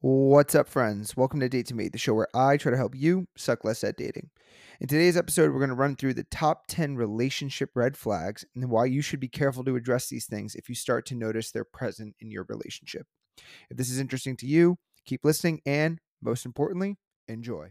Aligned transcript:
What's 0.00 0.54
up, 0.54 0.68
friends? 0.68 1.16
Welcome 1.16 1.40
to 1.40 1.48
Date 1.48 1.66
to 1.66 1.74
Mate, 1.74 1.90
the 1.90 1.98
show 1.98 2.14
where 2.14 2.28
I 2.32 2.56
try 2.56 2.70
to 2.70 2.76
help 2.76 2.94
you 2.94 3.26
suck 3.36 3.64
less 3.64 3.82
at 3.82 3.96
dating. 3.96 4.30
In 4.80 4.86
today's 4.86 5.16
episode, 5.16 5.50
we're 5.50 5.58
going 5.58 5.70
to 5.70 5.74
run 5.74 5.96
through 5.96 6.14
the 6.14 6.22
top 6.30 6.68
10 6.68 6.94
relationship 6.94 7.70
red 7.74 7.96
flags 7.96 8.44
and 8.54 8.70
why 8.70 8.84
you 8.84 9.02
should 9.02 9.18
be 9.18 9.26
careful 9.26 9.64
to 9.64 9.74
address 9.74 10.08
these 10.08 10.26
things 10.26 10.54
if 10.54 10.68
you 10.68 10.76
start 10.76 11.04
to 11.06 11.16
notice 11.16 11.50
they're 11.50 11.64
present 11.64 12.14
in 12.20 12.30
your 12.30 12.46
relationship. 12.48 13.08
If 13.70 13.76
this 13.76 13.90
is 13.90 13.98
interesting 13.98 14.36
to 14.36 14.46
you, 14.46 14.76
keep 15.04 15.24
listening 15.24 15.62
and, 15.66 15.98
most 16.22 16.46
importantly, 16.46 16.96
enjoy. 17.26 17.70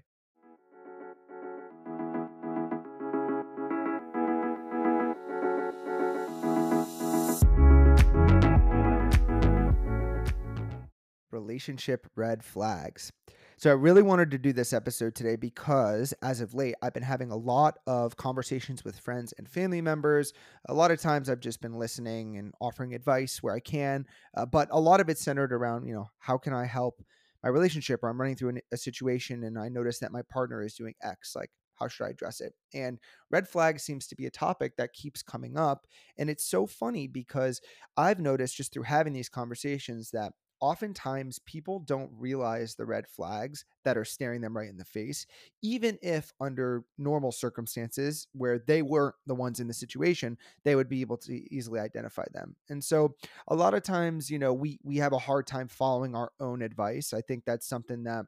Relationship 11.37 12.07
red 12.15 12.43
flags. 12.43 13.11
So 13.59 13.69
I 13.69 13.73
really 13.73 14.01
wanted 14.01 14.31
to 14.31 14.37
do 14.37 14.53
this 14.53 14.73
episode 14.73 15.13
today 15.13 15.35
because 15.35 16.13
as 16.21 16.41
of 16.41 16.53
late, 16.53 16.75
I've 16.81 16.93
been 16.93 17.03
having 17.03 17.31
a 17.31 17.35
lot 17.35 17.77
of 17.85 18.15
conversations 18.15 18.83
with 18.83 18.99
friends 18.99 19.33
and 19.37 19.47
family 19.47 19.81
members. 19.81 20.33
A 20.67 20.73
lot 20.73 20.91
of 20.91 20.99
times 20.99 21.29
I've 21.29 21.39
just 21.39 21.61
been 21.61 21.77
listening 21.77 22.37
and 22.37 22.53
offering 22.59 22.93
advice 22.93 23.41
where 23.41 23.53
I 23.53 23.59
can, 23.59 24.05
uh, 24.35 24.45
but 24.45 24.67
a 24.71 24.79
lot 24.79 24.99
of 24.99 25.09
it's 25.09 25.23
centered 25.23 25.53
around, 25.53 25.87
you 25.87 25.93
know, 25.93 26.07
how 26.19 26.37
can 26.37 26.53
I 26.53 26.65
help 26.65 27.03
my 27.43 27.49
relationship 27.49 28.03
or 28.03 28.09
I'm 28.09 28.19
running 28.19 28.35
through 28.35 28.49
an, 28.49 28.61
a 28.71 28.77
situation 28.77 29.43
and 29.43 29.59
I 29.59 29.69
notice 29.69 29.99
that 29.99 30.11
my 30.11 30.21
partner 30.23 30.63
is 30.63 30.73
doing 30.73 30.93
X, 31.03 31.35
like 31.35 31.51
how 31.79 31.87
should 31.87 32.05
I 32.05 32.09
address 32.09 32.41
it? 32.41 32.53
And 32.73 32.99
red 33.31 33.47
flag 33.47 33.79
seems 33.79 34.07
to 34.07 34.15
be 34.15 34.25
a 34.25 34.31
topic 34.31 34.75
that 34.77 34.93
keeps 34.93 35.21
coming 35.21 35.57
up. 35.57 35.85
And 36.17 36.29
it's 36.29 36.49
so 36.49 36.65
funny 36.65 37.07
because 37.07 37.61
I've 37.95 38.19
noticed 38.19 38.57
just 38.57 38.73
through 38.73 38.83
having 38.83 39.13
these 39.13 39.29
conversations 39.29 40.11
that 40.11 40.33
oftentimes 40.59 41.39
people 41.39 41.79
don't 41.79 42.11
realize 42.17 42.75
the 42.75 42.85
red 42.85 43.07
flags 43.07 43.65
that 43.83 43.97
are 43.97 44.05
staring 44.05 44.41
them 44.41 44.55
right 44.55 44.69
in 44.69 44.77
the 44.77 44.85
face, 44.85 45.25
even 45.61 45.97
if 46.01 46.33
under 46.39 46.83
normal 46.97 47.31
circumstances 47.31 48.27
where 48.33 48.59
they 48.59 48.81
weren't 48.81 49.15
the 49.25 49.35
ones 49.35 49.59
in 49.59 49.67
the 49.67 49.73
situation, 49.73 50.37
they 50.63 50.75
would 50.75 50.89
be 50.89 51.01
able 51.01 51.17
to 51.17 51.33
easily 51.53 51.79
identify 51.79 52.25
them. 52.33 52.55
And 52.69 52.83
so 52.83 53.15
a 53.47 53.55
lot 53.55 53.73
of 53.73 53.83
times, 53.83 54.29
you 54.29 54.39
know, 54.39 54.53
we 54.53 54.79
we 54.83 54.97
have 54.97 55.13
a 55.13 55.19
hard 55.19 55.47
time 55.47 55.67
following 55.67 56.15
our 56.15 56.31
own 56.39 56.61
advice. 56.61 57.13
I 57.13 57.21
think 57.21 57.43
that's 57.45 57.67
something 57.67 58.03
that 58.03 58.25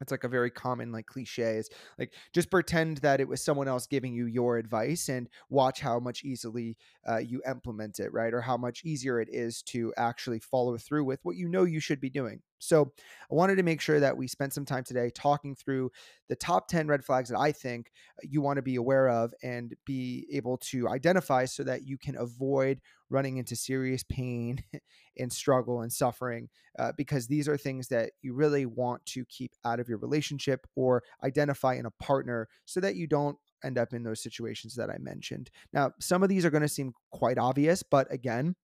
it's 0.00 0.10
like 0.10 0.24
a 0.24 0.28
very 0.28 0.50
common 0.50 0.92
like 0.92 1.06
cliche 1.06 1.56
is 1.56 1.70
like 1.98 2.12
just 2.32 2.50
pretend 2.50 2.98
that 2.98 3.20
it 3.20 3.28
was 3.28 3.42
someone 3.42 3.68
else 3.68 3.86
giving 3.86 4.14
you 4.14 4.26
your 4.26 4.58
advice 4.58 5.08
and 5.08 5.28
watch 5.50 5.80
how 5.80 5.98
much 5.98 6.24
easily 6.24 6.76
uh, 7.08 7.18
you 7.18 7.40
implement 7.48 7.98
it 7.98 8.12
right 8.12 8.34
or 8.34 8.40
how 8.40 8.56
much 8.56 8.84
easier 8.84 9.20
it 9.20 9.28
is 9.30 9.62
to 9.62 9.92
actually 9.96 10.38
follow 10.38 10.76
through 10.76 11.04
with 11.04 11.20
what 11.22 11.36
you 11.36 11.48
know 11.48 11.64
you 11.64 11.80
should 11.80 12.00
be 12.00 12.10
doing. 12.10 12.40
So 12.58 12.92
I 13.30 13.34
wanted 13.34 13.56
to 13.56 13.62
make 13.62 13.80
sure 13.80 14.00
that 14.00 14.16
we 14.16 14.26
spent 14.26 14.54
some 14.54 14.64
time 14.64 14.84
today 14.84 15.10
talking 15.14 15.54
through 15.54 15.90
the 16.28 16.36
top 16.36 16.68
10 16.68 16.88
red 16.88 17.04
flags 17.04 17.28
that 17.28 17.38
I 17.38 17.52
think 17.52 17.90
you 18.22 18.40
want 18.40 18.56
to 18.56 18.62
be 18.62 18.76
aware 18.76 19.08
of 19.08 19.34
and 19.42 19.74
be 19.84 20.26
able 20.32 20.56
to 20.58 20.88
identify 20.88 21.44
so 21.44 21.62
that 21.64 21.86
you 21.86 21.98
can 21.98 22.16
avoid 22.16 22.80
running 23.14 23.36
into 23.36 23.54
serious 23.54 24.02
pain 24.02 24.62
and 25.18 25.32
struggle 25.32 25.82
and 25.82 25.92
suffering 25.92 26.48
uh, 26.78 26.92
because 26.96 27.28
these 27.28 27.48
are 27.48 27.56
things 27.56 27.88
that 27.88 28.10
you 28.22 28.34
really 28.34 28.66
want 28.66 29.06
to 29.06 29.24
keep 29.26 29.52
out 29.64 29.78
of 29.78 29.88
your 29.88 29.98
relationship 29.98 30.66
or 30.74 31.02
identify 31.22 31.74
in 31.74 31.86
a 31.86 31.90
partner 31.92 32.48
so 32.64 32.80
that 32.80 32.96
you 32.96 33.06
don't 33.06 33.38
end 33.64 33.78
up 33.78 33.94
in 33.94 34.02
those 34.02 34.20
situations 34.20 34.74
that 34.74 34.90
I 34.90 34.98
mentioned. 34.98 35.50
Now, 35.72 35.92
some 36.00 36.22
of 36.22 36.28
these 36.28 36.44
are 36.44 36.50
going 36.50 36.62
to 36.62 36.68
seem 36.68 36.92
quite 37.12 37.38
obvious, 37.38 37.82
but 37.82 38.12
again, 38.12 38.56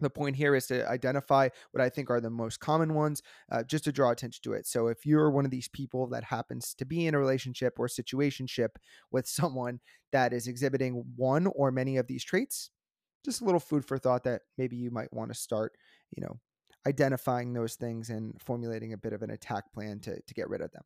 the 0.00 0.10
point 0.10 0.36
here 0.36 0.54
is 0.54 0.66
to 0.66 0.86
identify 0.86 1.48
what 1.70 1.82
I 1.82 1.88
think 1.88 2.10
are 2.10 2.20
the 2.20 2.28
most 2.28 2.60
common 2.60 2.92
ones, 2.92 3.22
uh, 3.50 3.62
just 3.62 3.84
to 3.84 3.92
draw 3.92 4.10
attention 4.10 4.42
to 4.42 4.52
it. 4.52 4.66
So, 4.66 4.88
if 4.88 5.06
you're 5.06 5.30
one 5.30 5.46
of 5.46 5.50
these 5.50 5.68
people 5.68 6.06
that 6.08 6.24
happens 6.24 6.74
to 6.74 6.84
be 6.84 7.06
in 7.06 7.14
a 7.14 7.18
relationship 7.18 7.78
or 7.78 7.86
situationship 7.86 8.70
with 9.10 9.26
someone 9.26 9.80
that 10.12 10.34
is 10.34 10.48
exhibiting 10.48 11.02
one 11.16 11.46
or 11.46 11.70
many 11.70 11.96
of 11.96 12.08
these 12.08 12.24
traits, 12.24 12.70
just 13.26 13.42
a 13.42 13.44
little 13.44 13.60
food 13.60 13.84
for 13.84 13.98
thought 13.98 14.24
that 14.24 14.42
maybe 14.56 14.76
you 14.76 14.90
might 14.90 15.12
want 15.12 15.30
to 15.30 15.38
start, 15.38 15.76
you 16.16 16.22
know, 16.22 16.40
identifying 16.86 17.52
those 17.52 17.74
things 17.74 18.08
and 18.08 18.40
formulating 18.40 18.92
a 18.92 18.96
bit 18.96 19.12
of 19.12 19.22
an 19.22 19.30
attack 19.30 19.72
plan 19.74 20.00
to, 20.00 20.20
to 20.22 20.34
get 20.34 20.48
rid 20.48 20.62
of 20.62 20.72
them. 20.72 20.84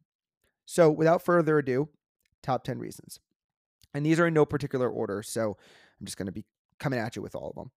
So, 0.66 0.90
without 0.90 1.22
further 1.22 1.58
ado, 1.58 1.88
top 2.42 2.64
10 2.64 2.78
reasons. 2.78 3.20
And 3.94 4.04
these 4.04 4.18
are 4.18 4.26
in 4.26 4.34
no 4.34 4.46
particular 4.46 4.88
order. 4.88 5.22
So, 5.22 5.56
I'm 6.00 6.06
just 6.06 6.16
going 6.16 6.26
to 6.26 6.32
be 6.32 6.44
coming 6.78 6.98
at 6.98 7.16
you 7.16 7.22
with 7.22 7.34
all 7.34 7.50
of 7.50 7.54
them. 7.54 7.70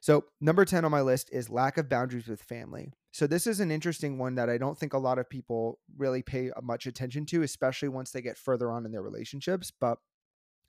So, 0.00 0.24
number 0.40 0.64
10 0.64 0.84
on 0.84 0.90
my 0.90 1.00
list 1.00 1.30
is 1.32 1.48
lack 1.48 1.78
of 1.78 1.88
boundaries 1.88 2.26
with 2.26 2.42
family. 2.42 2.92
So, 3.12 3.26
this 3.26 3.46
is 3.46 3.60
an 3.60 3.70
interesting 3.70 4.18
one 4.18 4.34
that 4.34 4.50
I 4.50 4.58
don't 4.58 4.78
think 4.78 4.92
a 4.92 4.98
lot 4.98 5.18
of 5.18 5.30
people 5.30 5.78
really 5.96 6.22
pay 6.22 6.50
much 6.62 6.86
attention 6.86 7.26
to, 7.26 7.42
especially 7.42 7.88
once 7.88 8.10
they 8.10 8.22
get 8.22 8.38
further 8.38 8.70
on 8.70 8.86
in 8.86 8.92
their 8.92 9.02
relationships. 9.02 9.72
But 9.78 9.98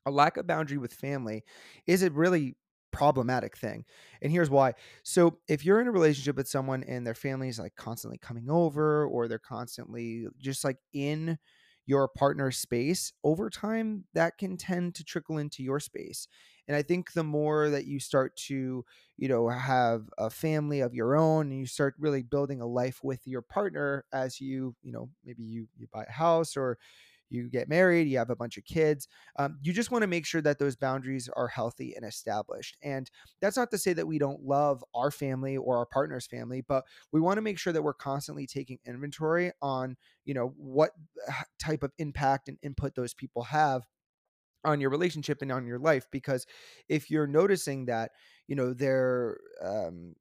a 0.06 0.12
lack 0.12 0.38
of 0.38 0.48
boundary 0.48 0.78
with 0.78 0.94
family 0.94 1.44
is 1.86 2.04
a 2.04 2.10
really 2.10 2.56
problematic 2.92 3.58
thing. 3.58 3.86
And 4.22 4.32
here's 4.32 4.50
why. 4.50 4.74
So, 5.04 5.40
if 5.48 5.66
you're 5.66 5.82
in 5.82 5.88
a 5.88 5.92
relationship 5.92 6.36
with 6.36 6.48
someone 6.48 6.84
and 6.84 7.06
their 7.06 7.16
family 7.16 7.50
is 7.50 7.60
like 7.60 7.76
constantly 7.76 8.18
coming 8.18 8.50
over 8.50 9.06
or 9.06 9.28
they're 9.28 9.40
constantly 9.40 10.28
just 10.38 10.64
like 10.64 10.78
in 10.94 11.38
your 11.86 12.08
partner's 12.08 12.58
space, 12.58 13.12
over 13.24 13.50
time 13.50 14.06
that 14.14 14.38
can 14.38 14.58
tend 14.58 14.94
to 14.96 15.04
trickle 15.04 15.40
into 15.40 15.64
your 15.64 15.80
space. 15.80 16.28
And 16.68 16.78
I 16.78 16.84
think 16.84 17.14
the 17.14 17.24
more 17.24 17.70
that 17.72 17.86
you 17.86 18.00
start 18.00 18.36
to, 18.48 18.86
you 19.18 19.28
know, 19.28 19.50
have 19.50 20.08
a 20.20 20.30
family 20.30 20.82
of 20.82 20.94
your 20.94 21.16
own 21.16 21.50
and 21.50 21.60
you 21.60 21.66
start 21.66 21.96
really 21.98 22.22
building 22.22 22.62
a 22.62 22.68
life 22.68 23.00
with 23.04 23.26
your 23.26 23.42
partner 23.42 24.06
as 24.14 24.40
you, 24.40 24.76
you 24.84 24.92
know, 24.92 25.10
maybe 25.26 25.44
you 25.44 25.68
you 25.76 25.88
buy 25.92 26.04
a 26.08 26.12
house 26.12 26.56
or 26.56 26.78
you 27.30 27.50
get 27.50 27.70
married, 27.70 28.08
you 28.08 28.18
have 28.18 28.30
a 28.30 28.36
bunch 28.36 28.58
of 28.58 28.66
kids. 28.66 29.08
Um, 29.38 29.58
you 29.62 29.74
just 29.74 29.92
want 29.92 30.02
to 30.04 30.08
make 30.08 30.26
sure 30.26 30.42
that 30.42 30.60
those 30.60 30.76
boundaries 30.76 31.30
are 31.36 31.48
healthy 31.48 31.94
and 31.96 32.06
established. 32.06 32.78
And 32.82 33.10
that's 33.42 33.58
not 33.58 33.72
to 33.72 33.78
say 33.78 33.94
that 33.94 34.08
we 34.08 34.20
don't 34.20 34.44
love 34.44 34.84
our 34.94 35.12
family 35.12 35.58
or 35.58 35.78
our 35.78 35.86
partner's 35.86 36.28
family, 36.28 36.62
but 36.62 36.86
we 37.12 37.20
want 37.20 37.38
to 37.38 37.42
make 37.42 37.60
sure 37.60 37.74
that 37.74 37.84
we're 37.84 37.94
constantly 37.94 38.48
taking 38.48 38.80
inventory 38.86 39.52
on, 39.62 39.96
you 40.26 40.34
know, 40.34 40.54
what 40.58 40.92
type 41.60 41.84
of 41.84 41.92
impact 41.98 42.50
and 42.50 42.58
input 42.64 42.96
those 42.96 43.14
people 43.14 43.44
have 43.44 43.84
on 44.66 44.82
your 44.82 44.90
relationship 44.90 45.42
and 45.42 45.52
on 45.52 45.66
your 45.66 45.80
life 45.80 46.06
because 46.12 46.46
if 46.90 47.10
you're 47.10 47.28
noticing 47.28 47.86
that 47.86 48.12
you 48.48 48.56
know 48.56 48.74
they're 48.74 49.38
um, 49.64 50.14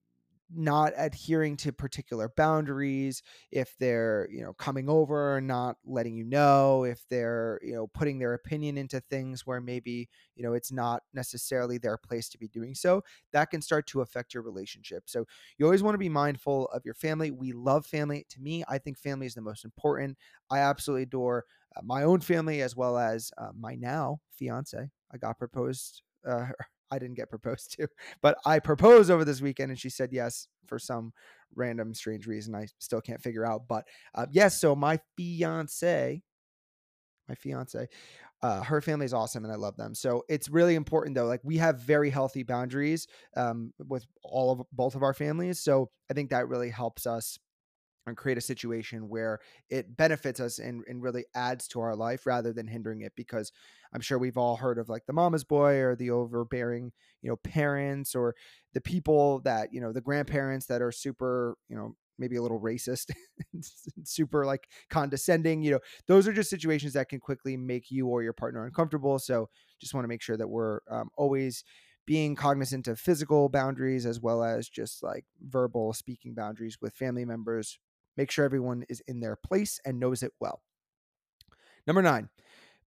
not 0.54 0.92
adhering 0.96 1.56
to 1.58 1.72
particular 1.72 2.32
boundaries 2.36 3.22
if 3.52 3.76
they're 3.78 4.26
you 4.30 4.42
know 4.42 4.54
coming 4.54 4.88
over 4.88 5.36
and 5.36 5.46
not 5.46 5.76
letting 5.84 6.14
you 6.14 6.24
know 6.24 6.84
if 6.84 7.06
they're 7.10 7.60
you 7.62 7.74
know 7.74 7.86
putting 7.88 8.18
their 8.18 8.32
opinion 8.34 8.78
into 8.78 9.00
things 9.10 9.46
where 9.46 9.60
maybe 9.60 10.08
you 10.36 10.42
know 10.42 10.54
it's 10.54 10.72
not 10.72 11.02
necessarily 11.12 11.76
their 11.76 11.98
place 11.98 12.28
to 12.30 12.38
be 12.38 12.48
doing 12.48 12.74
so 12.74 13.02
that 13.32 13.50
can 13.50 13.60
start 13.60 13.86
to 13.86 14.00
affect 14.00 14.32
your 14.34 14.42
relationship. 14.42 15.04
So 15.06 15.26
you 15.58 15.66
always 15.66 15.82
want 15.82 15.94
to 15.94 15.98
be 15.98 16.08
mindful 16.08 16.66
of 16.68 16.82
your 16.84 16.94
family. 16.94 17.30
We 17.30 17.52
love 17.52 17.86
family. 17.86 18.26
To 18.30 18.40
me 18.40 18.64
i 18.68 18.78
think 18.78 18.98
family 18.98 19.26
is 19.26 19.34
the 19.34 19.40
most 19.42 19.64
important. 19.64 20.16
I 20.50 20.60
absolutely 20.60 21.02
adore 21.04 21.44
uh, 21.76 21.80
my 21.84 22.02
own 22.04 22.20
family 22.20 22.62
as 22.62 22.74
well 22.76 22.96
as 22.98 23.30
uh, 23.38 23.50
my 23.58 23.74
now 23.74 24.20
fiance. 24.32 24.90
I 25.12 25.16
got 25.18 25.38
proposed 25.38 26.02
uh, 26.26 26.46
I 26.90 26.98
didn't 26.98 27.16
get 27.16 27.30
proposed 27.30 27.72
to, 27.78 27.88
but 28.22 28.38
I 28.44 28.58
proposed 28.58 29.10
over 29.10 29.24
this 29.24 29.40
weekend 29.40 29.70
and 29.70 29.78
she 29.78 29.90
said 29.90 30.10
yes 30.12 30.48
for 30.66 30.78
some 30.78 31.12
random 31.54 31.94
strange 31.94 32.26
reason 32.26 32.54
I 32.54 32.66
still 32.78 33.00
can't 33.00 33.22
figure 33.22 33.46
out. 33.46 33.68
But 33.68 33.86
uh, 34.14 34.26
yes, 34.30 34.60
so 34.60 34.74
my 34.74 35.00
fiance, 35.16 36.22
my 37.28 37.34
fiance, 37.34 37.88
uh, 38.42 38.62
her 38.62 38.80
family 38.80 39.06
is 39.06 39.14
awesome 39.14 39.44
and 39.44 39.52
I 39.52 39.56
love 39.56 39.76
them. 39.76 39.94
So 39.94 40.24
it's 40.28 40.48
really 40.48 40.74
important 40.74 41.14
though. 41.16 41.26
Like 41.26 41.40
we 41.42 41.56
have 41.58 41.80
very 41.80 42.10
healthy 42.10 42.42
boundaries 42.42 43.06
um, 43.36 43.72
with 43.86 44.06
all 44.22 44.52
of 44.52 44.62
both 44.72 44.94
of 44.94 45.02
our 45.02 45.14
families. 45.14 45.60
So 45.60 45.90
I 46.10 46.14
think 46.14 46.30
that 46.30 46.48
really 46.48 46.70
helps 46.70 47.06
us 47.06 47.38
and 48.08 48.16
create 48.16 48.38
a 48.38 48.42
situation 48.42 49.08
where 49.08 49.38
it 49.70 49.96
benefits 49.96 50.40
us 50.40 50.58
and, 50.58 50.82
and 50.88 51.02
really 51.02 51.24
adds 51.34 51.68
to 51.68 51.80
our 51.80 51.94
life 51.94 52.26
rather 52.26 52.52
than 52.52 52.66
hindering 52.66 53.02
it 53.02 53.12
because 53.16 53.52
i'm 53.92 54.00
sure 54.00 54.18
we've 54.18 54.38
all 54.38 54.56
heard 54.56 54.78
of 54.78 54.88
like 54.88 55.06
the 55.06 55.12
mama's 55.12 55.44
boy 55.44 55.76
or 55.76 55.94
the 55.94 56.10
overbearing 56.10 56.92
you 57.22 57.28
know 57.28 57.36
parents 57.36 58.14
or 58.14 58.34
the 58.74 58.80
people 58.80 59.40
that 59.40 59.72
you 59.72 59.80
know 59.80 59.92
the 59.92 60.00
grandparents 60.00 60.66
that 60.66 60.82
are 60.82 60.92
super 60.92 61.56
you 61.68 61.76
know 61.76 61.94
maybe 62.18 62.36
a 62.36 62.42
little 62.42 62.60
racist 62.60 63.10
super 64.04 64.44
like 64.44 64.68
condescending 64.90 65.62
you 65.62 65.70
know 65.70 65.80
those 66.06 66.26
are 66.26 66.32
just 66.32 66.50
situations 66.50 66.92
that 66.92 67.08
can 67.08 67.20
quickly 67.20 67.56
make 67.56 67.90
you 67.90 68.06
or 68.08 68.22
your 68.22 68.32
partner 68.32 68.64
uncomfortable 68.66 69.18
so 69.18 69.48
just 69.80 69.94
want 69.94 70.04
to 70.04 70.08
make 70.08 70.22
sure 70.22 70.36
that 70.36 70.48
we're 70.48 70.80
um, 70.90 71.08
always 71.16 71.64
being 72.08 72.34
cognizant 72.34 72.88
of 72.88 72.98
physical 72.98 73.48
boundaries 73.50 74.06
as 74.06 74.18
well 74.18 74.42
as 74.42 74.68
just 74.68 75.02
like 75.02 75.26
verbal 75.46 75.92
speaking 75.92 76.34
boundaries 76.34 76.78
with 76.80 76.94
family 76.94 77.24
members 77.24 77.78
Make 78.18 78.32
sure 78.32 78.44
everyone 78.44 78.84
is 78.88 79.00
in 79.06 79.20
their 79.20 79.36
place 79.36 79.80
and 79.86 80.00
knows 80.00 80.24
it 80.24 80.32
well. 80.40 80.60
Number 81.86 82.02
nine, 82.02 82.28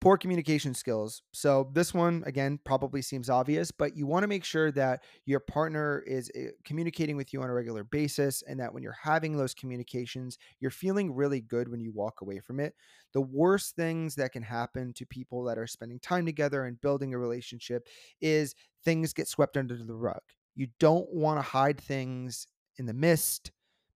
poor 0.02 0.18
communication 0.18 0.74
skills. 0.74 1.22
So, 1.32 1.72
this 1.74 1.94
one, 1.94 2.22
again, 2.26 2.60
probably 2.66 3.02
seems 3.02 3.30
obvious, 3.30 3.72
but 3.72 3.96
you 3.96 4.06
want 4.06 4.24
to 4.24 4.28
make 4.28 4.44
sure 4.44 4.74
that 4.74 5.04
your 5.26 5.40
partner 5.40 6.04
is 6.06 6.30
uh, 6.36 6.52
communicating 6.66 7.16
with 7.16 7.32
you 7.32 7.42
on 7.42 7.50
a 7.50 7.54
regular 7.54 7.86
basis 7.86 8.44
and 8.46 8.60
that 8.60 8.74
when 8.74 8.84
you're 8.84 8.98
having 9.02 9.38
those 9.38 9.54
communications, 9.54 10.38
you're 10.60 10.70
feeling 10.70 11.16
really 11.16 11.40
good 11.40 11.70
when 11.70 11.80
you 11.80 11.94
walk 11.94 12.20
away 12.22 12.40
from 12.40 12.60
it. 12.60 12.76
The 13.14 13.22
worst 13.22 13.78
things 13.78 14.16
that 14.16 14.34
can 14.34 14.44
happen 14.44 14.92
to 14.96 15.06
people 15.06 15.46
that 15.46 15.58
are 15.58 15.66
spending 15.66 16.00
time 16.00 16.26
together 16.26 16.66
and 16.66 16.82
building 16.82 17.14
a 17.14 17.18
relationship 17.18 17.88
is 18.20 18.54
things 18.84 19.14
get 19.14 19.30
swept 19.30 19.56
under 19.56 19.78
the 19.78 19.96
rug. 19.96 20.22
You 20.56 20.68
don't 20.78 21.10
want 21.10 21.38
to 21.38 21.50
hide 21.50 21.80
things 21.80 22.48
in 22.78 22.86
the 22.86 22.94
mist, 22.94 23.52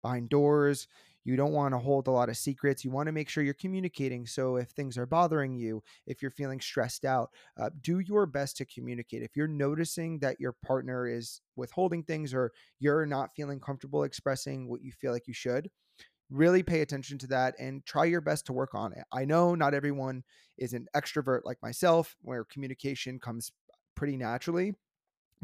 behind 0.06 0.30
doors. 0.30 0.88
You 1.26 1.36
don't 1.36 1.52
want 1.52 1.74
to 1.74 1.80
hold 1.80 2.08
a 2.08 2.12
lot 2.12 2.30
of 2.30 2.38
secrets. 2.38 2.86
You 2.86 2.92
want 2.92 3.08
to 3.08 3.12
make 3.12 3.28
sure 3.30 3.44
you're 3.44 3.54
communicating. 3.56 4.26
So 4.26 4.56
if 4.56 4.70
things 4.70 4.98
are 4.98 5.06
bothering 5.06 5.56
you, 5.56 5.84
if 6.08 6.22
you're 6.22 6.32
feeling 6.32 6.62
stressed 6.62 7.04
out, 7.04 7.32
uh, 7.60 7.72
do 7.82 8.00
your 8.00 8.26
best 8.26 8.56
to 8.58 8.66
communicate. 8.66 9.24
If 9.24 9.36
you're 9.36 9.48
noticing 9.48 10.20
that 10.20 10.40
your 10.40 10.56
partner 10.66 11.08
is 11.08 11.42
withholding 11.56 12.04
things 12.04 12.34
or 12.34 12.52
you're 12.80 13.06
not 13.06 13.32
feeling 13.36 13.60
comfortable 13.60 14.04
expressing 14.04 14.70
what 14.70 14.82
you 14.82 14.92
feel 14.92 15.12
like 15.12 15.28
you 15.28 15.34
should, 15.34 15.70
really 16.30 16.64
pay 16.64 16.82
attention 16.82 17.18
to 17.20 17.28
that 17.28 17.56
and 17.60 17.86
try 17.86 18.06
your 18.06 18.22
best 18.22 18.46
to 18.46 18.54
work 18.54 18.74
on 18.74 18.94
it. 18.94 19.04
I 19.12 19.26
know 19.26 19.56
not 19.56 19.74
everyone 19.74 20.24
is 20.58 20.74
an 20.74 20.88
extrovert 20.96 21.42
like 21.44 21.58
myself, 21.62 22.16
where 22.22 22.46
communication 22.46 23.20
comes 23.20 23.52
pretty 23.96 24.18
naturally 24.18 24.74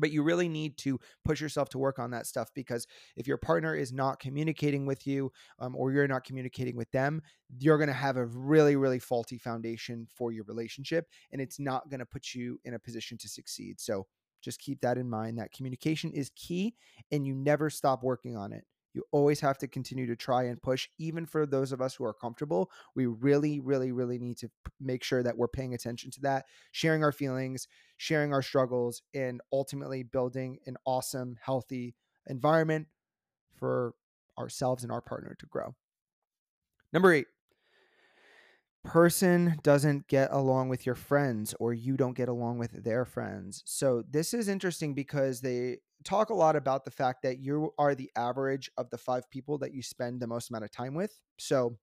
but 0.01 0.11
you 0.11 0.23
really 0.23 0.49
need 0.49 0.77
to 0.77 0.99
push 1.23 1.39
yourself 1.39 1.69
to 1.69 1.77
work 1.77 1.99
on 1.99 2.11
that 2.11 2.27
stuff 2.27 2.49
because 2.53 2.85
if 3.15 3.27
your 3.27 3.37
partner 3.37 3.73
is 3.75 3.93
not 3.93 4.19
communicating 4.19 4.85
with 4.85 5.07
you 5.07 5.31
um, 5.59 5.75
or 5.75 5.91
you're 5.93 6.07
not 6.07 6.25
communicating 6.25 6.75
with 6.75 6.91
them 6.91 7.21
you're 7.59 7.77
going 7.77 7.87
to 7.87 7.93
have 7.93 8.17
a 8.17 8.25
really 8.25 8.75
really 8.75 8.99
faulty 8.99 9.37
foundation 9.37 10.07
for 10.13 10.31
your 10.31 10.43
relationship 10.45 11.07
and 11.31 11.41
it's 11.41 11.59
not 11.59 11.89
going 11.89 11.99
to 11.99 12.05
put 12.05 12.33
you 12.33 12.59
in 12.65 12.73
a 12.73 12.79
position 12.79 13.17
to 13.17 13.29
succeed. 13.29 13.79
So 13.79 14.07
just 14.41 14.59
keep 14.59 14.81
that 14.81 14.97
in 14.97 15.09
mind 15.09 15.37
that 15.37 15.53
communication 15.53 16.11
is 16.11 16.31
key 16.35 16.75
and 17.11 17.25
you 17.25 17.35
never 17.35 17.69
stop 17.69 18.03
working 18.03 18.35
on 18.35 18.51
it 18.51 18.65
you 18.93 19.03
always 19.11 19.39
have 19.39 19.57
to 19.59 19.67
continue 19.67 20.05
to 20.07 20.15
try 20.15 20.43
and 20.43 20.61
push, 20.61 20.89
even 20.97 21.25
for 21.25 21.45
those 21.45 21.71
of 21.71 21.81
us 21.81 21.95
who 21.95 22.03
are 22.03 22.13
comfortable. 22.13 22.69
We 22.95 23.05
really, 23.05 23.59
really, 23.59 23.91
really 23.91 24.19
need 24.19 24.37
to 24.37 24.49
make 24.79 25.03
sure 25.03 25.23
that 25.23 25.37
we're 25.37 25.47
paying 25.47 25.73
attention 25.73 26.11
to 26.11 26.21
that, 26.21 26.45
sharing 26.71 27.03
our 27.03 27.11
feelings, 27.11 27.67
sharing 27.97 28.33
our 28.33 28.41
struggles, 28.41 29.01
and 29.13 29.41
ultimately 29.53 30.03
building 30.03 30.59
an 30.65 30.77
awesome, 30.85 31.37
healthy 31.41 31.95
environment 32.27 32.87
for 33.55 33.93
ourselves 34.37 34.83
and 34.83 34.91
our 34.91 35.01
partner 35.01 35.35
to 35.39 35.45
grow. 35.45 35.75
Number 36.93 37.13
eight, 37.13 37.27
person 38.83 39.57
doesn't 39.63 40.07
get 40.07 40.31
along 40.31 40.69
with 40.69 40.85
your 40.85 40.95
friends 40.95 41.53
or 41.59 41.73
you 41.73 41.97
don't 41.97 42.15
get 42.15 42.29
along 42.29 42.57
with 42.57 42.83
their 42.83 43.05
friends. 43.05 43.63
So 43.65 44.03
this 44.09 44.33
is 44.33 44.47
interesting 44.47 44.93
because 44.93 45.41
they 45.41 45.77
talk 46.03 46.29
a 46.29 46.35
lot 46.35 46.55
about 46.55 46.83
the 46.85 46.91
fact 46.91 47.21
that 47.23 47.39
you 47.39 47.73
are 47.77 47.95
the 47.95 48.09
average 48.15 48.71
of 48.77 48.89
the 48.89 48.97
five 48.97 49.29
people 49.29 49.57
that 49.59 49.73
you 49.73 49.83
spend 49.83 50.19
the 50.19 50.27
most 50.27 50.49
amount 50.49 50.63
of 50.63 50.71
time 50.71 50.95
with. 50.95 51.13
So 51.37 51.77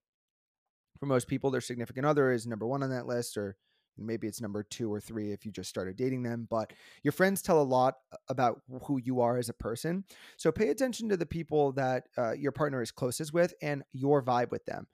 for 0.99 1.05
most 1.05 1.27
people, 1.27 1.51
their 1.51 1.61
significant 1.61 2.05
other 2.05 2.31
is 2.31 2.45
number 2.45 2.67
one 2.67 2.83
on 2.83 2.89
that 2.89 3.07
list, 3.07 3.37
or 3.37 3.55
maybe 3.97 4.27
it's 4.27 4.41
number 4.41 4.63
two 4.63 4.91
or 4.91 4.99
three 4.99 5.31
if 5.31 5.45
you 5.45 5.51
just 5.51 5.69
started 5.69 5.95
dating 5.95 6.23
them. 6.23 6.47
But 6.49 6.73
your 7.03 7.13
friends 7.13 7.41
tell 7.41 7.61
a 7.61 7.63
lot 7.63 7.95
about 8.27 8.61
who 8.83 8.99
you 9.01 9.21
are 9.21 9.37
as 9.37 9.47
a 9.47 9.53
person. 9.53 10.03
So 10.37 10.51
pay 10.51 10.69
attention 10.69 11.07
to 11.09 11.17
the 11.17 11.25
people 11.25 11.71
that 11.73 12.07
uh, 12.17 12.33
your 12.33 12.51
partner 12.51 12.81
is 12.81 12.91
closest 12.91 13.33
with 13.33 13.53
and 13.61 13.83
your 13.93 14.21
vibe 14.21 14.51
with 14.51 14.65
them 14.65 14.87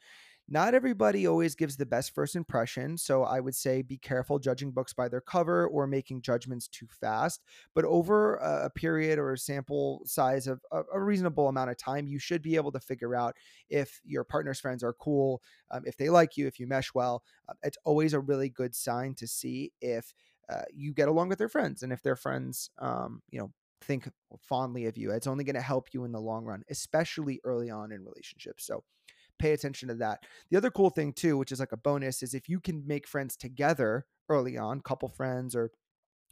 not 0.48 0.76
everybody 0.76 1.26
always 1.26 1.56
gives 1.56 1.76
the 1.76 1.86
best 1.86 2.14
first 2.14 2.36
impression. 2.36 2.98
So 2.98 3.24
I 3.24 3.40
would 3.40 3.56
say 3.56 3.82
be 3.82 3.98
careful 3.98 4.38
judging 4.38 4.72
books 4.72 4.94
by 4.94 5.08
their 5.08 5.22
cover 5.22 5.68
or 5.68 5.88
making 5.88 6.22
judgments 6.22 6.68
too 6.68 6.88
fast. 6.90 7.42
But 7.74 7.86
over 7.86 8.36
a, 8.36 8.70
period 8.70 9.18
or 9.18 9.34
a 9.34 9.38
sample 9.38 10.02
size 10.06 10.48
of 10.48 10.62
a, 10.72 11.00
reasonable 11.00 11.48
amount 11.48 11.72
of 11.72 11.78
time, 11.78 12.08
you 12.08 12.20
should 12.20 12.42
be 12.44 12.56
able 12.56 12.72
to 12.74 12.80
figure 12.80 13.16
out 13.16 13.36
if 13.70 14.00
your 14.04 14.24
partner's 14.24 14.60
friends 14.60 14.84
are 14.84 14.94
cool, 14.94 15.42
um, 15.72 15.82
if 15.86 15.98
they 15.98 16.10
like 16.10 16.38
you, 16.38 16.46
if 16.46 16.60
you 16.60 16.68
mesh 16.68 16.94
well. 16.94 17.24
Uh, 17.50 17.54
it's 17.64 17.78
always 17.84 18.14
a 18.14 18.20
really 18.20 18.50
good 18.50 18.76
sign 18.76 19.16
to 19.16 19.28
see 19.28 19.72
if 19.82 20.14
uh, 20.50 20.62
you 20.72 20.94
get 20.94 21.08
along 21.08 21.30
with 21.30 21.40
their 21.40 21.50
friends 21.50 21.82
and 21.82 21.92
if 21.92 22.04
their 22.04 22.16
friends, 22.16 22.70
um, 22.80 23.22
you 23.32 23.40
know, 23.40 23.52
think 23.82 24.10
fondly 24.40 24.86
of 24.86 24.98
you. 24.98 25.12
It's 25.12 25.28
only 25.28 25.44
going 25.44 25.56
to 25.56 25.62
help 25.62 25.88
you 25.92 26.06
in 26.06 26.12
the 26.12 26.22
long 26.22 26.46
run, 26.46 26.64
especially 26.70 27.40
early 27.44 27.70
on 27.70 27.92
in 27.92 28.04
relationships. 28.04 28.66
So 28.66 28.84
pay 29.40 29.52
attention 29.52 29.90
to 29.90 29.96
that. 29.96 30.24
The 30.50 30.58
other 30.58 30.72
cool 30.72 30.90
thing 30.90 31.14
too, 31.14 31.38
which 31.38 31.52
is 31.52 31.60
like 31.60 31.72
a 31.72 31.78
bonus, 31.78 32.24
is 32.24 32.34
if 32.34 32.50
you 32.50 32.60
can 32.60 32.86
make 32.86 33.08
friends 33.08 33.36
together 33.36 34.06
early 34.30 34.58
on, 34.58 34.82
couple 34.82 35.10
friends 35.10 35.56
or 35.56 35.72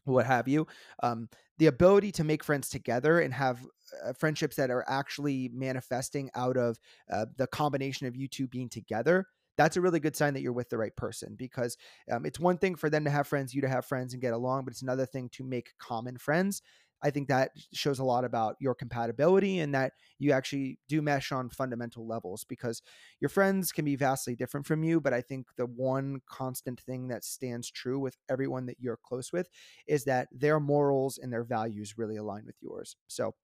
what 0.05 0.25
have 0.25 0.47
you, 0.47 0.67
um, 1.01 1.29
the 1.57 1.67
ability 1.67 2.11
to 2.13 2.23
make 2.23 2.43
friends 2.43 2.69
together 2.69 3.19
and 3.19 3.33
have 3.33 3.65
uh, 4.05 4.13
friendships 4.13 4.55
that 4.57 4.71
are 4.71 4.83
actually 4.87 5.49
manifesting 5.53 6.29
out 6.35 6.57
of 6.57 6.77
uh, 7.11 7.25
the 7.37 7.47
combination 7.47 8.07
of 8.07 8.15
you 8.15 8.27
two 8.27 8.47
being 8.47 8.69
together 8.69 9.27
that's 9.57 9.77
a 9.77 9.81
really 9.81 9.99
good 9.99 10.15
sign 10.15 10.33
that 10.33 10.41
you're 10.41 10.53
with 10.53 10.69
the 10.69 10.77
right 10.77 10.95
person 10.95 11.35
because 11.37 11.77
um, 12.11 12.25
it's 12.25 12.39
one 12.39 12.57
thing 12.57 12.75
for 12.75 12.89
them 12.89 13.03
to 13.03 13.09
have 13.09 13.27
friends, 13.27 13.53
you 13.53 13.61
to 13.61 13.69
have 13.69 13.85
friends 13.85 14.13
and 14.13 14.21
get 14.21 14.33
along, 14.33 14.63
but 14.65 14.71
it's 14.71 14.81
another 14.81 15.05
thing 15.05 15.29
to 15.29 15.43
make 15.43 15.73
common 15.79 16.17
friends. 16.17 16.61
I 17.03 17.11
think 17.11 17.27
that 17.27 17.51
shows 17.73 17.99
a 17.99 18.03
lot 18.03 18.23
about 18.23 18.55
your 18.59 18.73
compatibility 18.73 19.59
and 19.59 19.73
that 19.75 19.93
you 20.19 20.31
actually 20.31 20.79
do 20.87 21.01
mesh 21.01 21.31
on 21.31 21.49
fundamental 21.49 22.07
levels 22.07 22.45
because 22.45 22.81
your 23.19 23.29
friends 23.29 23.71
can 23.71 23.85
be 23.85 23.95
vastly 23.95 24.35
different 24.35 24.65
from 24.65 24.83
you. 24.83 25.01
But 25.01 25.13
I 25.13 25.21
think 25.21 25.47
the 25.57 25.65
one 25.65 26.21
constant 26.25 26.79
thing 26.79 27.09
that 27.09 27.23
stands 27.23 27.69
true 27.69 27.99
with 27.99 28.17
everyone 28.29 28.65
that 28.67 28.79
you're 28.79 28.97
close 28.97 29.33
with 29.33 29.49
is 29.85 30.05
that 30.05 30.29
their 30.31 30.59
morals 30.59 31.17
and 31.17 31.31
their 31.31 31.43
values 31.43 31.97
really 31.97 32.15
align 32.15 32.45
with 32.45 32.55
yours. 32.61 32.95
So, 33.07 33.35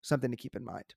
something 0.00 0.30
to 0.30 0.36
keep 0.36 0.54
in 0.54 0.64
mind. 0.64 0.94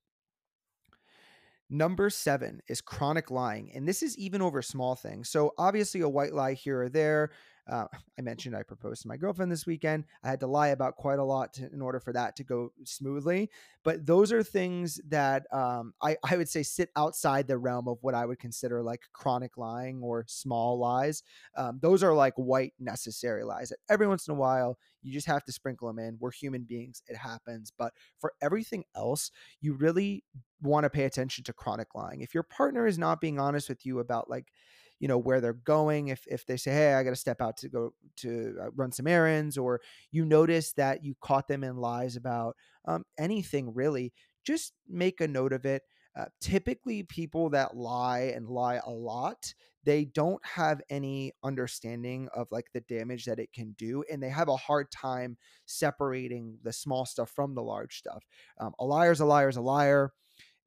Number 1.70 2.10
seven 2.10 2.60
is 2.68 2.82
chronic 2.82 3.30
lying. 3.30 3.72
And 3.72 3.88
this 3.88 4.02
is 4.02 4.18
even 4.18 4.42
over 4.42 4.60
small 4.60 4.94
things. 4.94 5.30
So, 5.30 5.54
obviously, 5.56 6.02
a 6.02 6.08
white 6.08 6.34
lie 6.34 6.52
here 6.52 6.82
or 6.82 6.88
there 6.90 7.30
uh, 7.70 7.86
I 8.18 8.22
mentioned 8.22 8.56
I 8.56 8.62
proposed 8.62 9.02
to 9.02 9.08
my 9.08 9.16
girlfriend 9.16 9.52
this 9.52 9.66
weekend. 9.66 10.04
I 10.24 10.28
had 10.30 10.40
to 10.40 10.46
lie 10.46 10.68
about 10.68 10.96
quite 10.96 11.18
a 11.18 11.24
lot 11.24 11.54
to, 11.54 11.72
in 11.72 11.80
order 11.80 12.00
for 12.00 12.12
that 12.12 12.34
to 12.36 12.44
go 12.44 12.72
smoothly. 12.84 13.50
But 13.84 14.04
those 14.04 14.32
are 14.32 14.42
things 14.42 15.00
that 15.08 15.44
um, 15.52 15.94
I, 16.02 16.16
I 16.24 16.36
would 16.36 16.48
say 16.48 16.62
sit 16.62 16.90
outside 16.96 17.46
the 17.46 17.58
realm 17.58 17.88
of 17.88 17.98
what 18.00 18.14
I 18.14 18.26
would 18.26 18.38
consider 18.38 18.82
like 18.82 19.02
chronic 19.12 19.56
lying 19.56 20.02
or 20.02 20.24
small 20.28 20.78
lies. 20.78 21.22
Um, 21.56 21.78
those 21.80 22.02
are 22.02 22.14
like 22.14 22.34
white 22.34 22.72
necessary 22.80 23.44
lies. 23.44 23.68
that 23.68 23.78
Every 23.88 24.08
once 24.08 24.26
in 24.26 24.32
a 24.32 24.38
while, 24.38 24.78
you 25.02 25.12
just 25.12 25.26
have 25.26 25.44
to 25.44 25.52
sprinkle 25.52 25.88
them 25.88 25.98
in. 25.98 26.16
We're 26.20 26.32
human 26.32 26.62
beings, 26.62 27.02
it 27.06 27.16
happens. 27.16 27.72
But 27.76 27.92
for 28.18 28.32
everything 28.40 28.84
else, 28.96 29.30
you 29.60 29.74
really 29.74 30.24
want 30.60 30.84
to 30.84 30.90
pay 30.90 31.04
attention 31.04 31.44
to 31.44 31.52
chronic 31.52 31.94
lying. 31.94 32.22
If 32.22 32.34
your 32.34 32.44
partner 32.44 32.86
is 32.86 32.98
not 32.98 33.20
being 33.20 33.38
honest 33.38 33.68
with 33.68 33.84
you 33.86 34.00
about 34.00 34.30
like, 34.30 34.52
you 35.02 35.08
know 35.08 35.18
where 35.18 35.40
they're 35.40 35.52
going 35.52 36.08
if 36.08 36.24
if 36.28 36.46
they 36.46 36.56
say 36.56 36.70
hey 36.70 36.94
i 36.94 37.02
got 37.02 37.10
to 37.10 37.16
step 37.16 37.42
out 37.42 37.56
to 37.56 37.68
go 37.68 37.92
to 38.16 38.56
uh, 38.62 38.70
run 38.76 38.92
some 38.92 39.06
errands 39.06 39.58
or 39.58 39.80
you 40.12 40.24
notice 40.24 40.72
that 40.72 41.04
you 41.04 41.14
caught 41.20 41.48
them 41.48 41.64
in 41.64 41.76
lies 41.76 42.16
about 42.16 42.56
um, 42.86 43.04
anything 43.18 43.74
really 43.74 44.12
just 44.44 44.72
make 44.88 45.20
a 45.20 45.28
note 45.28 45.52
of 45.52 45.64
it. 45.64 45.82
Uh, 46.14 46.26
typically 46.42 47.02
people 47.02 47.48
that 47.48 47.74
lie 47.74 48.32
and 48.34 48.46
lie 48.46 48.78
a 48.84 48.90
lot 48.90 49.54
they 49.84 50.04
don't 50.04 50.44
have 50.44 50.80
any 50.90 51.32
understanding 51.42 52.28
of 52.34 52.46
like 52.50 52.66
the 52.72 52.82
damage 52.82 53.24
that 53.24 53.38
it 53.38 53.52
can 53.52 53.74
do 53.78 54.04
and 54.12 54.22
they 54.22 54.28
have 54.28 54.48
a 54.48 54.56
hard 54.56 54.90
time 54.92 55.36
separating 55.64 56.58
the 56.62 56.72
small 56.72 57.04
stuff 57.06 57.30
from 57.30 57.54
the 57.54 57.62
large 57.62 57.96
stuff. 57.96 58.22
Um, 58.60 58.74
a 58.78 58.84
liar's 58.84 59.20
a 59.20 59.24
liar's 59.24 59.56
a 59.56 59.62
liar 59.62 60.12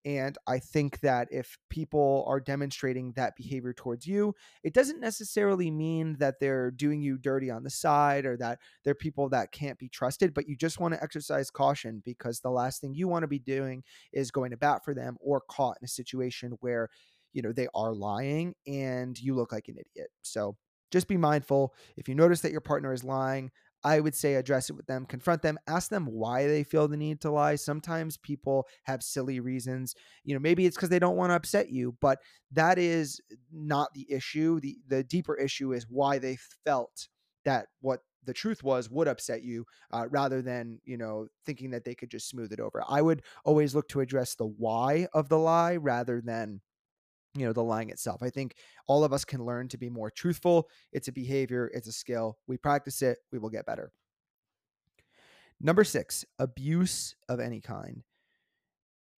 and 0.06 0.38
I 0.46 0.60
think 0.60 1.00
that 1.00 1.28
if 1.32 1.58
people 1.72 2.24
are 2.28 2.40
demonstrating 2.40 3.12
that 3.14 3.36
behavior 3.36 3.74
towards 3.74 4.06
you, 4.06 4.36
it 4.64 4.74
doesn't 4.74 5.02
necessarily 5.02 5.72
mean 5.72 6.16
that 6.20 6.36
they're 6.40 6.70
doing 6.70 7.02
you 7.02 7.18
dirty 7.18 7.50
on 7.50 7.64
the 7.64 7.72
side 7.72 8.28
or 8.28 8.38
that 8.38 8.60
they're 8.84 8.94
people 8.94 9.30
that 9.30 9.52
can't 9.52 9.80
be 9.80 9.90
trusted, 9.90 10.36
but 10.36 10.48
you 10.48 10.56
just 10.56 10.80
want 10.80 10.94
to 10.94 11.02
exercise 11.02 11.50
caution 11.50 12.04
because 12.06 12.40
the 12.40 12.52
last 12.52 12.82
thing 12.82 12.94
you 12.94 13.08
want 13.08 13.24
to 13.24 13.28
be 13.28 13.40
doing 13.40 13.84
is 14.14 14.30
going 14.30 14.52
to 14.52 14.58
bat 14.58 14.86
for 14.86 14.94
them 14.94 15.18
or 15.20 15.42
caught 15.50 15.78
in 15.82 15.86
a 15.86 15.90
situation 15.90 16.56
where, 16.60 16.88
you 17.34 17.42
know, 17.42 17.52
they 17.52 17.68
are 17.74 17.92
lying 17.92 18.54
and 18.68 19.20
you 19.20 19.34
look 19.34 19.52
like 19.52 19.68
an 19.70 19.78
idiot. 19.80 20.10
So 20.22 20.56
just 20.92 21.08
be 21.08 21.18
mindful. 21.18 21.74
If 21.98 22.08
you 22.08 22.14
notice 22.14 22.42
that 22.42 22.52
your 22.52 22.62
partner 22.62 22.94
is 22.94 23.04
lying, 23.04 23.50
I 23.86 24.00
would 24.00 24.16
say 24.16 24.34
address 24.34 24.72
it 24.72 24.74
with 24.74 24.88
them, 24.88 25.06
confront 25.06 25.44
them, 25.44 25.60
ask 25.68 25.92
them 25.92 26.08
why 26.08 26.48
they 26.48 26.64
feel 26.64 26.88
the 26.88 26.98
need 26.98 27.22
to 27.22 27.30
lie. 27.30 27.54
Sometimes 27.54 28.18
people 28.18 28.68
have 28.86 29.04
silly 29.04 29.40
reasons. 29.40 29.94
You 30.24 30.34
know, 30.34 30.40
maybe 30.40 30.66
it's 30.66 30.76
because 30.76 30.90
they 30.90 30.98
don't 30.98 31.18
want 31.18 31.30
to 31.30 31.36
upset 31.36 31.70
you, 31.70 31.96
but 32.02 32.20
that 32.52 32.80
is 32.80 33.22
not 33.54 33.94
the 33.94 34.12
issue. 34.12 34.60
The 34.60 34.78
the 34.88 35.04
deeper 35.04 35.36
issue 35.38 35.72
is 35.72 35.86
why 35.88 36.18
they 36.18 36.36
felt 36.66 37.08
that 37.44 37.68
what 37.82 38.00
the 38.24 38.34
truth 38.34 38.64
was 38.64 38.90
would 38.90 39.08
upset 39.08 39.44
you 39.44 39.66
uh, 39.92 40.08
rather 40.10 40.42
than 40.42 40.80
you 40.84 40.98
know 40.98 41.28
thinking 41.46 41.70
that 41.70 41.86
they 41.86 41.94
could 41.94 42.10
just 42.10 42.28
smooth 42.28 42.52
it 42.52 42.60
over 42.60 42.84
i 42.90 43.00
would 43.00 43.22
always 43.44 43.76
look 43.76 43.88
to 43.88 44.02
address 44.02 44.34
the 44.34 44.48
why 44.48 45.08
of 45.14 45.30
the 45.30 45.38
lie 45.38 45.76
rather 45.76 46.22
than 46.22 46.60
you 47.36 47.46
know 47.46 47.54
the 47.54 47.64
lying 47.64 47.90
itself. 47.90 48.24
I 48.24 48.30
think 48.30 48.56
all 48.88 49.04
of 49.04 49.14
us 49.14 49.26
can 49.26 49.44
learn 49.44 49.68
to 49.70 49.78
be 49.78 49.90
more 49.90 50.10
truthful. 50.10 50.70
It's 50.92 51.08
a 51.08 51.12
behavior 51.12 51.70
it's 51.74 51.88
a 51.88 51.92
skill. 51.92 52.38
We 52.48 52.58
practice 52.58 53.02
it 53.02 53.20
we 53.32 53.40
will 53.40 53.50
get 53.50 53.66
better. 53.66 53.92
Number 55.60 55.84
six 55.84 56.26
abuse 56.40 57.16
of 57.30 57.40
any 57.40 57.62
kind. 57.62 58.04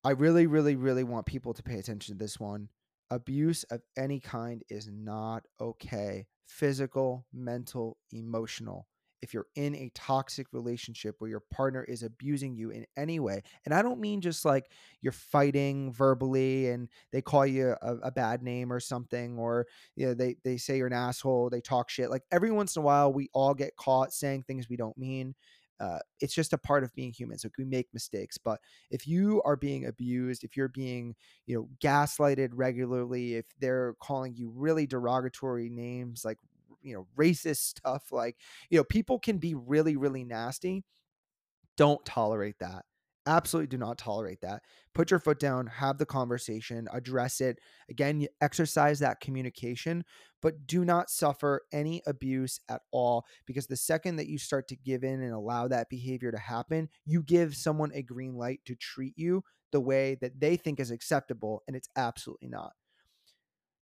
I 0.03 0.11
really 0.11 0.47
really 0.47 0.75
really 0.75 1.03
want 1.03 1.25
people 1.25 1.53
to 1.53 1.63
pay 1.63 1.79
attention 1.79 2.15
to 2.15 2.23
this 2.23 2.39
one. 2.39 2.69
Abuse 3.09 3.63
of 3.65 3.81
any 3.95 4.19
kind 4.19 4.63
is 4.69 4.89
not 4.91 5.43
okay. 5.61 6.27
Physical 6.47 7.25
mental 7.33 7.97
emotional 8.11 8.87
if 9.21 9.33
you're 9.33 9.47
in 9.55 9.75
a 9.75 9.91
toxic 9.93 10.47
relationship 10.51 11.15
where 11.19 11.29
your 11.29 11.43
partner 11.51 11.83
is 11.83 12.03
abusing 12.03 12.55
you 12.55 12.69
in 12.69 12.85
any 12.95 13.19
way 13.19 13.41
and 13.65 13.73
i 13.73 13.81
don't 13.81 13.99
mean 13.99 14.21
just 14.21 14.45
like 14.45 14.69
you're 15.01 15.11
fighting 15.11 15.91
verbally 15.91 16.69
and 16.69 16.89
they 17.11 17.21
call 17.21 17.45
you 17.45 17.75
a, 17.81 17.95
a 18.03 18.11
bad 18.11 18.41
name 18.41 18.71
or 18.71 18.79
something 18.79 19.37
or 19.37 19.65
you 19.95 20.07
know 20.07 20.13
they 20.13 20.35
they 20.43 20.57
say 20.57 20.77
you're 20.77 20.87
an 20.87 20.93
asshole 20.93 21.49
they 21.49 21.61
talk 21.61 21.89
shit 21.89 22.09
like 22.09 22.23
every 22.31 22.51
once 22.51 22.75
in 22.75 22.81
a 22.81 22.85
while 22.85 23.11
we 23.11 23.29
all 23.33 23.53
get 23.53 23.75
caught 23.75 24.13
saying 24.13 24.43
things 24.43 24.69
we 24.69 24.77
don't 24.77 24.97
mean 24.97 25.33
uh, 25.79 25.99
it's 26.21 26.33
just 26.33 26.53
a 26.53 26.57
part 26.57 26.83
of 26.83 26.93
being 26.95 27.11
human 27.11 27.37
so 27.37 27.49
we 27.57 27.65
make 27.65 27.87
mistakes 27.93 28.37
but 28.37 28.59
if 28.89 29.07
you 29.07 29.41
are 29.45 29.55
being 29.55 29.85
abused 29.85 30.43
if 30.43 30.57
you're 30.57 30.67
being 30.69 31.15
you 31.45 31.55
know 31.55 31.69
gaslighted 31.83 32.49
regularly 32.53 33.35
if 33.35 33.45
they're 33.59 33.93
calling 34.01 34.33
you 34.35 34.51
really 34.55 34.87
derogatory 34.87 35.69
names 35.69 36.25
like 36.25 36.37
you 36.81 36.93
know 36.93 37.07
racist 37.17 37.57
stuff 37.57 38.11
like 38.11 38.37
you 38.69 38.77
know 38.77 38.83
people 38.83 39.19
can 39.19 39.37
be 39.37 39.55
really 39.55 39.95
really 39.95 40.23
nasty 40.23 40.83
don't 41.77 42.03
tolerate 42.05 42.57
that. 42.59 42.85
Absolutely 43.27 43.67
do 43.67 43.77
not 43.77 43.97
tolerate 43.97 44.39
that. 44.41 44.63
Put 44.95 45.11
your 45.11 45.19
foot 45.19 45.37
down 45.37 45.67
have 45.67 45.97
the 45.97 46.05
conversation 46.05 46.87
address 46.93 47.41
it. 47.41 47.59
Again 47.89 48.25
exercise 48.41 48.99
that 48.99 49.19
communication 49.19 50.03
but 50.41 50.67
do 50.67 50.85
not 50.85 51.09
suffer 51.09 51.61
any 51.73 52.01
abuse 52.07 52.59
at 52.69 52.81
all 52.91 53.25
because 53.45 53.67
the 53.67 53.75
second 53.75 54.15
that 54.15 54.27
you 54.27 54.37
start 54.37 54.67
to 54.69 54.75
give 54.75 55.03
in 55.03 55.21
and 55.21 55.33
allow 55.33 55.67
that 55.67 55.89
behavior 55.89 56.31
to 56.31 56.37
happen 56.37 56.87
you 57.05 57.21
give 57.21 57.55
someone 57.55 57.91
a 57.93 58.01
green 58.01 58.35
light 58.35 58.61
to 58.65 58.75
treat 58.75 59.13
you 59.17 59.43
the 59.71 59.81
way 59.81 60.15
that 60.21 60.39
they 60.39 60.55
think 60.55 60.79
is 60.79 60.91
acceptable 60.91 61.63
and 61.67 61.75
it's 61.75 61.89
absolutely 61.95 62.47
not. 62.47 62.71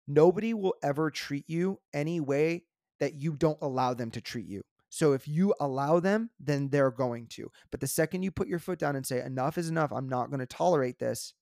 Nobody 0.07 0.53
will 0.53 0.75
ever 0.83 1.09
treat 1.09 1.45
you 1.47 1.79
any 1.93 2.19
way 2.19 2.63
that 2.99 3.15
you 3.15 3.33
don't 3.33 3.57
allow 3.61 3.93
them 3.93 4.11
to 4.11 4.21
treat 4.21 4.47
you. 4.47 4.61
So 4.89 5.11
if 5.11 5.27
you 5.27 5.53
allow 5.59 5.99
them, 5.99 6.29
then 6.39 6.69
they're 6.69 6.91
going 6.91 7.27
to. 7.31 7.51
But 7.69 7.81
the 7.81 7.87
second 7.87 8.23
you 8.23 8.31
put 8.31 8.47
your 8.47 8.59
foot 8.59 8.79
down 8.79 8.95
and 8.95 9.05
say, 9.05 9.21
enough 9.21 9.57
is 9.57 9.69
enough, 9.69 9.91
I'm 9.91 10.07
not 10.07 10.29
going 10.29 10.39
to 10.39 10.45
tolerate 10.45 10.99
this, 10.99 11.33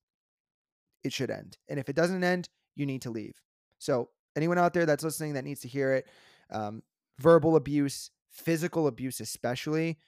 it 1.03 1.13
should 1.13 1.29
end. 1.29 1.57
And 1.69 1.79
if 1.79 1.89
it 1.89 1.95
doesn't 1.95 2.23
end, 2.23 2.49
you 2.75 2.85
need 2.85 3.03
to 3.03 3.11
leave. 3.11 3.41
So 3.77 4.09
anyone 4.35 4.57
out 4.57 4.73
there 4.73 4.85
that's 4.85 5.03
listening 5.03 5.33
that 5.33 5.43
needs 5.43 5.61
to 5.61 5.67
hear 5.67 5.93
it, 5.93 6.07
um, 6.49 6.81
verbal 7.19 7.55
abuse, 7.55 8.09
physical 8.31 8.87
abuse, 8.87 9.19
especially, 9.19 9.99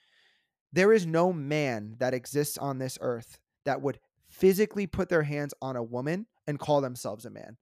there 0.72 0.92
is 0.92 1.06
no 1.06 1.32
man 1.32 1.94
that 1.98 2.14
exists 2.14 2.58
on 2.58 2.78
this 2.78 2.98
earth 3.00 3.38
that 3.64 3.80
would 3.80 4.00
physically 4.28 4.86
put 4.86 5.08
their 5.08 5.22
hands 5.22 5.54
on 5.62 5.76
a 5.76 5.82
woman 5.82 6.26
and 6.46 6.58
call 6.58 6.80
themselves 6.80 7.24
a 7.24 7.30
man. 7.30 7.56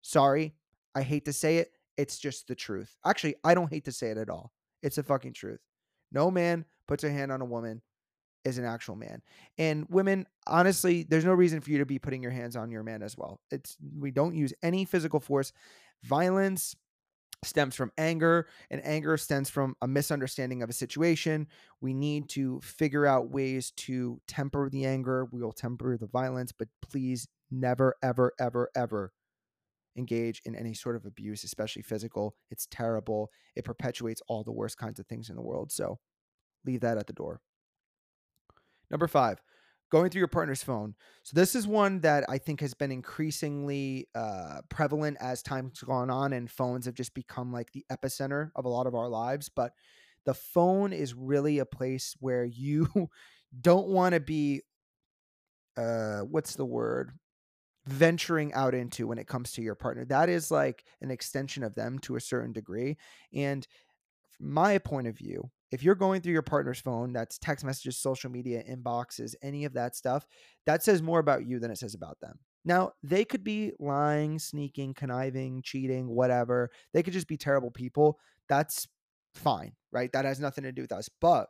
Sorry, 0.00 0.54
I 0.94 1.02
hate 1.02 1.26
to 1.26 1.32
say 1.32 1.58
it. 1.58 1.72
It's 1.96 2.18
just 2.18 2.48
the 2.48 2.54
truth. 2.54 2.96
Actually, 3.04 3.36
I 3.44 3.54
don't 3.54 3.72
hate 3.72 3.84
to 3.86 3.92
say 3.92 4.08
it 4.08 4.18
at 4.18 4.30
all. 4.30 4.52
It's 4.82 4.96
the 4.96 5.02
fucking 5.02 5.32
truth. 5.32 5.60
No 6.12 6.30
man 6.30 6.64
puts 6.86 7.04
a 7.04 7.10
hand 7.10 7.32
on 7.32 7.40
a 7.40 7.46
woman 7.46 7.82
is 8.44 8.58
an 8.58 8.64
actual 8.64 8.94
man. 8.94 9.22
And 9.58 9.86
women, 9.88 10.26
honestly, 10.46 11.02
there's 11.02 11.24
no 11.24 11.34
reason 11.34 11.60
for 11.60 11.70
you 11.70 11.78
to 11.78 11.86
be 11.86 11.98
putting 11.98 12.22
your 12.22 12.30
hands 12.30 12.54
on 12.54 12.70
your 12.70 12.84
man 12.84 13.02
as 13.02 13.18
well. 13.18 13.40
It's 13.50 13.76
we 13.98 14.12
don't 14.12 14.36
use 14.36 14.52
any 14.62 14.84
physical 14.84 15.18
force. 15.18 15.52
Violence 16.04 16.76
stems 17.44 17.74
from 17.74 17.92
anger 17.98 18.46
and 18.70 18.84
anger 18.84 19.16
stems 19.16 19.50
from 19.50 19.74
a 19.82 19.88
misunderstanding 19.88 20.62
of 20.62 20.70
a 20.70 20.72
situation. 20.72 21.48
We 21.80 21.92
need 21.92 22.28
to 22.30 22.60
figure 22.60 23.04
out 23.04 23.30
ways 23.30 23.72
to 23.72 24.20
temper 24.28 24.70
the 24.70 24.86
anger. 24.86 25.26
We 25.30 25.42
will 25.42 25.52
temper 25.52 25.96
the 25.96 26.06
violence, 26.06 26.52
but 26.52 26.68
please 26.88 27.28
never 27.50 27.96
ever 28.02 28.32
ever 28.38 28.70
ever 28.74 29.12
engage 29.96 30.42
in 30.44 30.54
any 30.54 30.74
sort 30.74 30.96
of 30.96 31.06
abuse, 31.06 31.44
especially 31.44 31.82
physical. 31.82 32.34
It's 32.50 32.66
terrible. 32.70 33.30
It 33.54 33.64
perpetuates 33.64 34.22
all 34.28 34.44
the 34.44 34.52
worst 34.52 34.76
kinds 34.78 34.98
of 34.98 35.06
things 35.06 35.30
in 35.30 35.36
the 35.36 35.42
world. 35.42 35.72
So 35.72 35.98
leave 36.64 36.80
that 36.80 36.98
at 36.98 37.06
the 37.06 37.12
door. 37.12 37.40
Number 38.90 39.08
five, 39.08 39.40
going 39.90 40.10
through 40.10 40.20
your 40.20 40.28
partner's 40.28 40.62
phone. 40.62 40.94
So 41.22 41.32
this 41.34 41.54
is 41.54 41.66
one 41.66 42.00
that 42.00 42.24
I 42.28 42.38
think 42.38 42.60
has 42.60 42.74
been 42.74 42.92
increasingly 42.92 44.08
uh, 44.14 44.60
prevalent 44.68 45.16
as 45.20 45.42
time's 45.42 45.80
gone 45.80 46.10
on, 46.10 46.32
and 46.32 46.50
phones 46.50 46.86
have 46.86 46.94
just 46.94 47.14
become 47.14 47.52
like 47.52 47.72
the 47.72 47.84
epicenter 47.90 48.50
of 48.54 48.64
a 48.64 48.68
lot 48.68 48.86
of 48.86 48.94
our 48.94 49.08
lives. 49.08 49.48
But 49.48 49.72
the 50.24 50.34
phone 50.34 50.92
is 50.92 51.14
really 51.14 51.58
a 51.58 51.66
place 51.66 52.16
where 52.20 52.44
you 52.44 52.88
don't 53.60 53.88
want 53.88 54.14
to 54.14 54.20
be. 54.20 54.62
Uh, 55.76 56.20
what's 56.20 56.56
the 56.56 56.64
word? 56.64 57.12
Venturing 57.86 58.52
out 58.52 58.74
into 58.74 59.06
when 59.06 59.18
it 59.18 59.28
comes 59.28 59.52
to 59.52 59.62
your 59.62 59.74
partner. 59.74 60.04
That 60.04 60.28
is 60.28 60.50
like 60.50 60.84
an 61.00 61.10
extension 61.10 61.62
of 61.62 61.74
them 61.74 61.98
to 62.00 62.16
a 62.16 62.20
certain 62.20 62.52
degree. 62.52 62.96
And 63.32 63.66
my 64.40 64.78
point 64.78 65.06
of 65.06 65.16
view, 65.16 65.50
if 65.70 65.82
you're 65.82 65.94
going 65.94 66.20
through 66.20 66.32
your 66.32 66.42
partner's 66.42 66.80
phone, 66.80 67.12
that's 67.12 67.38
text 67.38 67.64
messages, 67.64 67.98
social 67.98 68.30
media, 68.30 68.62
inboxes, 68.68 69.34
any 69.42 69.64
of 69.64 69.72
that 69.74 69.96
stuff, 69.96 70.26
that 70.64 70.82
says 70.82 71.02
more 71.02 71.18
about 71.18 71.46
you 71.46 71.58
than 71.58 71.70
it 71.70 71.78
says 71.78 71.94
about 71.94 72.20
them. 72.20 72.38
Now, 72.64 72.92
they 73.02 73.24
could 73.24 73.44
be 73.44 73.72
lying, 73.78 74.38
sneaking, 74.38 74.94
conniving, 74.94 75.62
cheating, 75.62 76.08
whatever. 76.08 76.70
They 76.92 77.02
could 77.02 77.12
just 77.12 77.28
be 77.28 77.36
terrible 77.36 77.70
people. 77.70 78.18
That's 78.48 78.88
fine, 79.34 79.72
right? 79.92 80.12
That 80.12 80.24
has 80.24 80.40
nothing 80.40 80.64
to 80.64 80.72
do 80.72 80.82
with 80.82 80.92
us. 80.92 81.08
But 81.20 81.48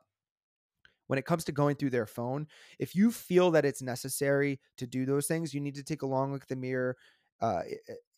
when 1.06 1.18
it 1.18 1.24
comes 1.24 1.44
to 1.44 1.52
going 1.52 1.76
through 1.76 1.90
their 1.90 2.06
phone, 2.06 2.46
if 2.78 2.94
you 2.94 3.10
feel 3.10 3.50
that 3.52 3.64
it's 3.64 3.82
necessary 3.82 4.60
to 4.78 4.86
do 4.86 5.06
those 5.06 5.26
things, 5.26 5.54
you 5.54 5.60
need 5.60 5.74
to 5.74 5.84
take 5.84 6.02
a 6.02 6.06
long 6.06 6.32
look 6.32 6.42
at 6.42 6.48
the 6.48 6.56
mirror, 6.56 6.96
uh, 7.40 7.62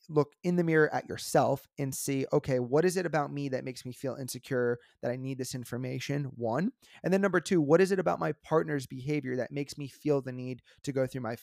look 0.09 0.33
in 0.43 0.57
the 0.57 0.65
mirror 0.65 0.93
at 0.93 1.09
yourself 1.09 1.67
and 1.79 1.95
see, 1.95 2.25
okay, 2.33 2.59
what 2.59 2.85
is 2.85 2.97
it 2.97 3.07
about 3.07 3.33
me 3.33 3.49
that 3.51 3.65
makes 3.65 3.85
me 3.85 3.93
feel 3.93 4.17
insecure 4.17 4.79
that 5.03 5.11
I 5.11 5.17
need 5.17 5.39
this 5.39 5.55
information? 5.55 6.25
One. 6.37 6.73
And 7.05 7.13
then 7.13 7.21
number 7.21 7.41
two, 7.41 7.61
what 7.61 7.81
is 7.81 7.93
it 7.93 7.99
about 7.99 8.19
my 8.19 8.33
partner's 8.43 8.87
behavior 8.87 9.37
that 9.37 9.53
makes 9.53 9.77
me 9.77 9.89
feel 9.89 10.21
the 10.21 10.33
need 10.33 10.63
to 10.85 10.93
go 10.93 11.07
through 11.07 11.23
my 11.23 11.37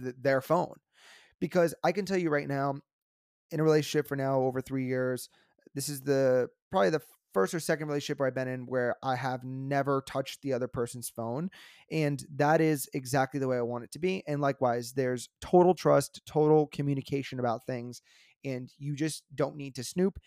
th- 0.00 0.14
their 0.20 0.40
phone? 0.40 0.74
Because 1.40 1.74
I 1.84 1.92
can 1.92 2.04
tell 2.04 2.18
you 2.18 2.30
right 2.30 2.48
now, 2.48 2.80
in 3.50 3.60
a 3.60 3.64
relationship 3.64 4.06
for 4.06 4.16
now 4.16 4.40
over 4.40 4.60
three 4.60 4.86
years, 4.86 5.28
this 5.74 5.88
is 5.88 6.02
the 6.02 6.48
probably 6.70 6.90
the 6.90 7.00
first 7.38 7.54
or 7.54 7.60
second 7.60 7.86
relationship 7.86 8.18
where 8.18 8.26
I've 8.26 8.34
been 8.34 8.48
in 8.48 8.66
where 8.66 8.96
I 9.00 9.14
have 9.14 9.44
never 9.44 10.02
touched 10.04 10.42
the 10.42 10.52
other 10.54 10.66
person's 10.66 11.08
phone. 11.08 11.50
And 11.88 12.20
that 12.34 12.60
is 12.60 12.88
exactly 12.94 13.38
the 13.38 13.46
way 13.46 13.56
I 13.58 13.62
want 13.62 13.84
it 13.84 13.92
to 13.92 14.00
be. 14.00 14.24
And 14.26 14.40
likewise, 14.40 14.94
there's 14.94 15.28
total 15.40 15.72
trust, 15.72 16.20
total 16.26 16.66
communication 16.66 17.38
about 17.38 17.64
things, 17.64 18.02
and 18.44 18.72
you 18.76 18.96
just 18.96 19.22
don't 19.32 19.54
need 19.54 19.76
to 19.76 19.84
snoop. 19.84 20.18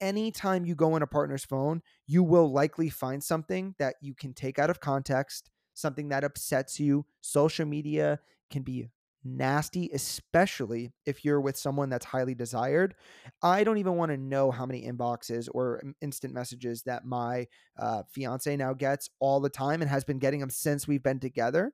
Anytime 0.00 0.64
you 0.64 0.74
go 0.74 0.96
in 0.96 1.02
a 1.02 1.06
partner's 1.06 1.44
phone, 1.44 1.82
you 2.04 2.24
will 2.24 2.52
likely 2.52 2.90
find 2.90 3.22
something 3.22 3.76
that 3.78 3.94
you 4.00 4.12
can 4.12 4.34
take 4.34 4.58
out 4.58 4.68
of 4.68 4.80
context, 4.80 5.48
something 5.72 6.08
that 6.08 6.24
upsets 6.24 6.80
you. 6.80 7.06
Social 7.20 7.64
media 7.64 8.18
can 8.50 8.62
be 8.62 8.88
nasty, 9.26 9.90
especially 9.92 10.92
if 11.04 11.24
you're 11.24 11.40
with 11.40 11.56
someone 11.56 11.88
that's 11.88 12.04
highly 12.04 12.34
desired. 12.34 12.94
I 13.42 13.64
don't 13.64 13.78
even 13.78 13.96
want 13.96 14.12
to 14.12 14.16
know 14.16 14.50
how 14.50 14.66
many 14.66 14.86
inboxes 14.86 15.48
or 15.52 15.82
instant 16.00 16.32
messages 16.32 16.82
that 16.84 17.04
my 17.04 17.46
uh, 17.78 18.02
fiance 18.10 18.56
now 18.56 18.72
gets 18.72 19.08
all 19.20 19.40
the 19.40 19.50
time 19.50 19.82
and 19.82 19.90
has 19.90 20.04
been 20.04 20.18
getting 20.18 20.40
them 20.40 20.50
since 20.50 20.86
we've 20.86 21.02
been 21.02 21.20
together. 21.20 21.72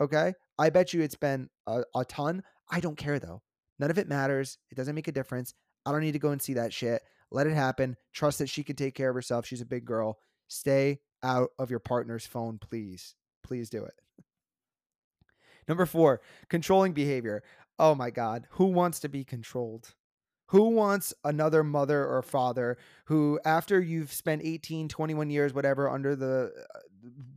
Okay. 0.00 0.34
I 0.58 0.70
bet 0.70 0.92
you 0.92 1.02
it's 1.02 1.14
been 1.14 1.48
a, 1.66 1.82
a 1.94 2.04
ton. 2.04 2.42
I 2.70 2.80
don't 2.80 2.98
care 2.98 3.18
though. 3.18 3.42
None 3.78 3.90
of 3.90 3.98
it 3.98 4.08
matters. 4.08 4.58
It 4.70 4.76
doesn't 4.76 4.94
make 4.94 5.08
a 5.08 5.12
difference. 5.12 5.54
I 5.84 5.92
don't 5.92 6.00
need 6.00 6.12
to 6.12 6.18
go 6.18 6.30
and 6.30 6.42
see 6.42 6.54
that 6.54 6.72
shit. 6.72 7.02
Let 7.30 7.46
it 7.46 7.54
happen. 7.54 7.96
Trust 8.12 8.38
that 8.38 8.48
she 8.48 8.62
can 8.62 8.76
take 8.76 8.94
care 8.94 9.10
of 9.10 9.14
herself. 9.14 9.46
She's 9.46 9.60
a 9.60 9.66
big 9.66 9.84
girl. 9.84 10.18
Stay 10.48 11.00
out 11.22 11.50
of 11.58 11.70
your 11.70 11.80
partner's 11.80 12.26
phone, 12.26 12.58
please. 12.58 13.14
Please 13.42 13.68
do 13.68 13.84
it. 13.84 13.94
Number 15.68 15.86
four, 15.86 16.20
controlling 16.48 16.92
behavior. 16.92 17.42
Oh 17.78 17.94
my 17.94 18.10
God, 18.10 18.46
who 18.52 18.66
wants 18.66 19.00
to 19.00 19.08
be 19.08 19.24
controlled? 19.24 19.94
Who 20.50 20.68
wants 20.70 21.12
another 21.24 21.64
mother 21.64 22.06
or 22.06 22.22
father 22.22 22.78
who, 23.06 23.40
after 23.44 23.80
you've 23.80 24.12
spent 24.12 24.42
18, 24.44 24.88
21 24.88 25.28
years, 25.28 25.52
whatever, 25.52 25.90
under 25.90 26.14
the 26.14 26.52
uh, 26.74 26.78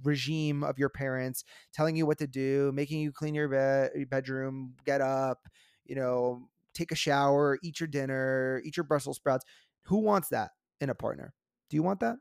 regime 0.03 0.63
of 0.63 0.77
your 0.77 0.89
parents, 0.89 1.43
telling 1.73 1.95
you 1.95 2.05
what 2.05 2.19
to 2.19 2.27
do, 2.27 2.71
making 2.73 3.01
you 3.01 3.11
clean 3.11 3.33
your, 3.33 3.51
your 3.95 4.05
bedroom, 4.05 4.75
get 4.85 5.01
up, 5.01 5.47
you 5.85 5.95
know, 5.95 6.47
take 6.75 6.91
a 6.91 6.95
shower, 6.95 7.57
eat 7.63 7.79
your 7.79 7.87
dinner, 7.87 8.61
eat 8.63 8.77
your 8.77 8.83
Brussels 8.83 9.17
sprouts? 9.17 9.43
Who 9.85 9.97
wants 9.97 10.29
that 10.29 10.51
in 10.79 10.91
a 10.91 10.95
partner? 10.95 11.33
Do 11.71 11.77
you 11.77 11.83
want 11.83 12.01
that? 12.01 12.17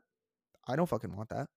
I 0.67 0.75
don't 0.75 0.89
fucking 0.89 1.15
want 1.15 1.29
that. 1.29 1.47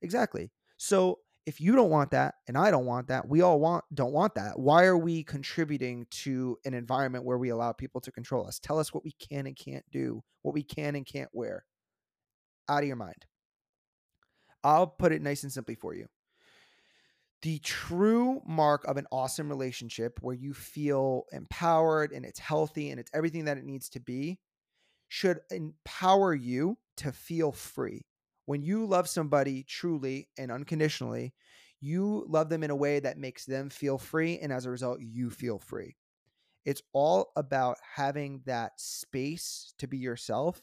Exactly. 0.00 0.50
So 0.78 1.18
if 1.50 1.60
you 1.60 1.74
don't 1.74 1.90
want 1.90 2.12
that 2.12 2.36
and 2.46 2.56
I 2.56 2.70
don't 2.70 2.86
want 2.86 3.08
that, 3.08 3.28
we 3.28 3.40
all 3.40 3.58
want 3.58 3.84
don't 3.92 4.12
want 4.12 4.36
that. 4.36 4.56
Why 4.56 4.84
are 4.84 4.96
we 4.96 5.24
contributing 5.24 6.06
to 6.22 6.56
an 6.64 6.74
environment 6.74 7.24
where 7.24 7.38
we 7.38 7.48
allow 7.48 7.72
people 7.72 8.00
to 8.02 8.12
control 8.12 8.46
us? 8.46 8.60
Tell 8.60 8.78
us 8.78 8.94
what 8.94 9.02
we 9.02 9.10
can 9.18 9.48
and 9.48 9.56
can't 9.56 9.84
do, 9.90 10.22
what 10.42 10.54
we 10.54 10.62
can 10.62 10.94
and 10.94 11.04
can't 11.04 11.28
wear. 11.32 11.64
Out 12.68 12.84
of 12.84 12.86
your 12.86 12.94
mind. 12.94 13.26
I'll 14.62 14.86
put 14.86 15.10
it 15.10 15.22
nice 15.22 15.42
and 15.42 15.52
simply 15.52 15.74
for 15.74 15.92
you. 15.92 16.06
The 17.42 17.58
true 17.58 18.42
mark 18.46 18.84
of 18.84 18.96
an 18.96 19.08
awesome 19.10 19.48
relationship 19.48 20.20
where 20.20 20.36
you 20.36 20.54
feel 20.54 21.24
empowered 21.32 22.12
and 22.12 22.24
it's 22.24 22.38
healthy 22.38 22.90
and 22.90 23.00
it's 23.00 23.10
everything 23.12 23.46
that 23.46 23.58
it 23.58 23.64
needs 23.64 23.88
to 23.88 24.00
be 24.00 24.38
should 25.08 25.40
empower 25.50 26.32
you 26.32 26.78
to 26.98 27.10
feel 27.10 27.50
free. 27.50 28.02
When 28.50 28.64
you 28.64 28.84
love 28.84 29.08
somebody 29.08 29.62
truly 29.62 30.28
and 30.36 30.50
unconditionally, 30.50 31.34
you 31.80 32.26
love 32.28 32.48
them 32.48 32.64
in 32.64 32.72
a 32.72 32.74
way 32.74 32.98
that 32.98 33.16
makes 33.16 33.44
them 33.44 33.70
feel 33.70 33.96
free. 33.96 34.40
And 34.40 34.52
as 34.52 34.66
a 34.66 34.70
result, 34.70 34.98
you 35.00 35.30
feel 35.30 35.60
free. 35.60 35.94
It's 36.64 36.82
all 36.92 37.30
about 37.36 37.76
having 37.94 38.42
that 38.46 38.72
space 38.80 39.72
to 39.78 39.86
be 39.86 39.98
yourself 39.98 40.60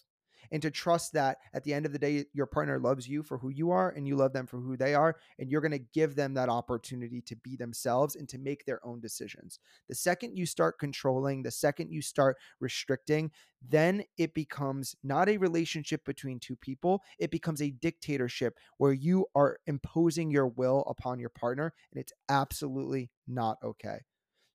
and 0.51 0.61
to 0.61 0.71
trust 0.71 1.13
that 1.13 1.37
at 1.53 1.63
the 1.63 1.73
end 1.73 1.85
of 1.85 1.91
the 1.91 1.99
day, 1.99 2.25
your 2.33 2.45
partner 2.45 2.79
loves 2.79 3.07
you 3.07 3.23
for 3.23 3.37
who 3.37 3.49
you 3.49 3.71
are 3.71 3.89
and 3.91 4.07
you 4.07 4.15
love 4.15 4.33
them 4.33 4.47
for 4.47 4.59
who 4.59 4.77
they 4.77 4.93
are. 4.93 5.15
And 5.39 5.49
you're 5.49 5.61
going 5.61 5.71
to 5.71 5.85
give 5.93 6.15
them 6.15 6.33
that 6.35 6.49
opportunity 6.49 7.21
to 7.21 7.35
be 7.37 7.55
themselves 7.55 8.15
and 8.15 8.27
to 8.29 8.37
make 8.37 8.65
their 8.65 8.85
own 8.85 8.99
decisions. 8.99 9.59
The 9.89 9.95
second 9.95 10.37
you 10.37 10.45
start 10.45 10.79
controlling, 10.79 11.43
the 11.43 11.51
second 11.51 11.91
you 11.91 12.01
start 12.01 12.37
restricting, 12.59 13.31
then 13.67 14.03
it 14.17 14.33
becomes 14.33 14.95
not 15.03 15.29
a 15.29 15.37
relationship 15.37 16.05
between 16.05 16.39
two 16.39 16.55
people. 16.55 17.01
It 17.19 17.31
becomes 17.31 17.61
a 17.61 17.71
dictatorship 17.71 18.57
where 18.77 18.93
you 18.93 19.25
are 19.35 19.57
imposing 19.65 20.31
your 20.31 20.47
will 20.47 20.83
upon 20.87 21.19
your 21.19 21.29
partner. 21.29 21.73
And 21.91 21.99
it's 21.99 22.13
absolutely 22.29 23.09
not 23.27 23.57
okay. 23.63 23.99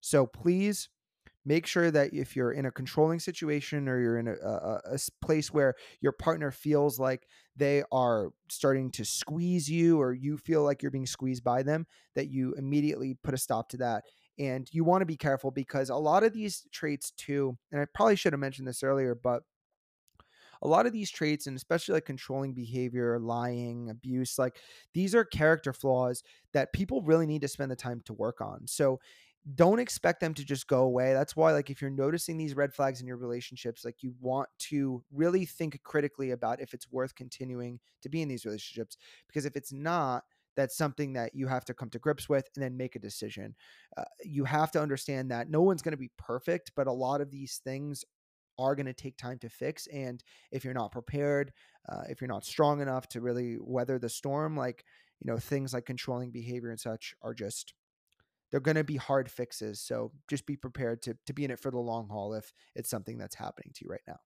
So 0.01 0.27
please 0.27 0.89
make 1.45 1.67
sure 1.67 1.91
that 1.91 2.13
if 2.13 2.37
you're 2.37 2.53
in 2.53 2.67
a 2.67 2.71
controlling 2.71 3.19
situation 3.19 3.89
or 3.89 4.01
you're 4.01 4.19
in 4.19 4.29
a, 4.29 4.35
a, 4.35 4.81
a, 4.93 4.99
place 5.21 5.53
where 5.53 5.75
your 6.01 6.13
partner 6.13 6.51
feels 6.51 6.99
like 6.99 7.27
they 7.57 7.83
are 7.91 8.31
starting 8.49 8.91
to 8.91 9.05
squeeze 9.05 9.69
you 9.69 10.01
or 10.01 10.13
you 10.13 10.37
feel 10.37 10.63
like 10.63 10.83
you're 10.83 10.91
being 10.91 11.07
squeezed 11.07 11.43
by 11.43 11.63
them 11.63 11.87
that 12.15 12.29
you 12.29 12.55
immediately 12.55 13.17
put 13.23 13.35
a 13.35 13.39
stop 13.39 13.69
to 13.69 13.77
that. 13.77 14.05
And 14.39 14.69
you 14.73 14.85
want 14.85 15.03
to 15.03 15.07
be 15.07 15.17
careful 15.17 15.51
because 15.51 15.91
a 15.91 15.97
lot 15.97 16.23
of 16.23 16.33
these 16.33 16.67
traits 16.73 17.11
too 17.13 17.57
and 17.71 17.81
i 17.81 17.85
probably 17.93 18.17
should 18.17 18.33
have 18.33 18.41
mentioned 18.41 18.67
this 18.67 18.83
earlier 18.83 19.15
but 19.15 19.43
a 20.63 20.69
lot 20.69 20.87
of 20.87 20.93
these 20.93 21.11
traits 21.11 21.47
and 21.47 21.57
especially 21.57 21.95
like 21.95 22.07
controlling 22.07 22.55
behavior 22.55 23.19
lying 23.19 23.91
abuse 23.91 24.39
like 24.39 24.57
these 24.95 25.15
are 25.15 25.25
character 25.25 25.73
flaws 25.73 26.23
that 26.55 26.73
people 26.73 27.03
really 27.03 27.27
need 27.27 27.43
to 27.43 27.49
spend 27.49 27.71
the 27.71 27.77
time 27.77 28.01
to 28.07 28.13
work 28.13 28.41
on. 28.41 28.67
So 28.67 29.01
don't 29.55 29.81
expect 29.81 30.21
them 30.21 30.35
to 30.35 30.45
just 30.45 30.69
go 30.69 30.83
away. 30.83 31.13
That's 31.13 31.35
why, 31.35 31.53
like, 31.53 31.69
if 31.69 31.81
you're 31.81 31.91
noticing 31.91 32.37
these 32.37 32.55
red 32.55 32.73
flags 32.73 33.01
in 33.01 33.07
your 33.09 33.17
relationships, 33.17 33.85
like, 33.85 34.03
you 34.03 34.15
want 34.21 34.49
to 34.71 35.03
really 35.13 35.45
think 35.47 35.83
critically 35.83 36.31
about 36.31 36.61
if 36.61 36.75
it's 36.75 36.91
worth 36.93 37.15
continuing 37.15 37.81
to 38.03 38.09
be 38.09 38.23
in 38.23 38.29
these 38.29 38.45
relationships. 38.45 38.97
Because 39.27 39.45
if 39.45 39.57
it's 39.57 39.73
not, 39.73 40.23
that's 40.55 40.77
something 40.77 41.15
that 41.15 41.35
you 41.35 41.49
have 41.49 41.65
to 41.65 41.75
come 41.75 41.91
to 41.91 41.99
grips 41.99 42.29
with 42.29 42.49
and 42.55 42.63
then 42.63 42.77
make 42.77 42.95
a 42.95 43.01
decision. 43.01 43.57
Uh, 43.97 44.05
you 44.23 44.45
have 44.45 44.71
to 44.73 44.81
understand 44.81 45.31
that 45.31 45.51
no 45.51 45.63
one's 45.63 45.83
going 45.83 45.93
to 45.93 45.99
be 45.99 46.11
perfect, 46.19 46.73
but 46.77 46.87
a 46.87 46.93
lot 46.93 47.21
of 47.21 47.31
these 47.31 47.61
things 47.65 48.05
are 48.59 48.77
going 48.77 48.87
to 48.87 48.93
take 48.93 49.17
time 49.17 49.39
to 49.39 49.49
fix. 49.49 49.87
And 49.89 50.23
if 50.53 50.63
you're 50.63 50.75
not 50.75 50.93
prepared, 50.93 51.53
uh, 51.89 52.03
if 52.09 52.21
you're 52.21 52.29
not 52.29 52.45
strong 52.45 52.81
enough 52.81 53.09
to 53.09 53.21
really 53.21 53.57
weather 53.59 53.99
the 53.99 54.11
storm, 54.11 54.57
like, 54.57 54.85
you 55.21 55.31
know, 55.33 55.39
things 55.39 55.73
like 55.73 55.87
controlling 55.87 56.31
behavior 56.31 56.71
and 56.71 56.79
such 56.79 57.15
are 57.23 57.35
just 57.35 57.75
they're 58.53 58.61
going 58.61 58.77
to 58.77 58.85
be 58.85 58.97
hard 58.97 59.31
fixes. 59.31 59.81
So 59.81 60.13
just 60.29 60.47
be 60.47 60.57
prepared 60.57 61.03
to, 61.03 61.17
to 61.27 61.33
be 61.33 61.45
in 61.45 61.51
it 61.51 61.59
for 61.59 61.71
the 61.71 61.79
long 61.79 62.09
haul 62.09 62.35
if 62.35 62.53
it's 62.77 62.91
something 62.91 63.19
that's 63.19 63.35
happening 63.35 63.73
to 63.75 63.85
you 63.85 63.91
right 63.91 64.03
now. 64.07 64.21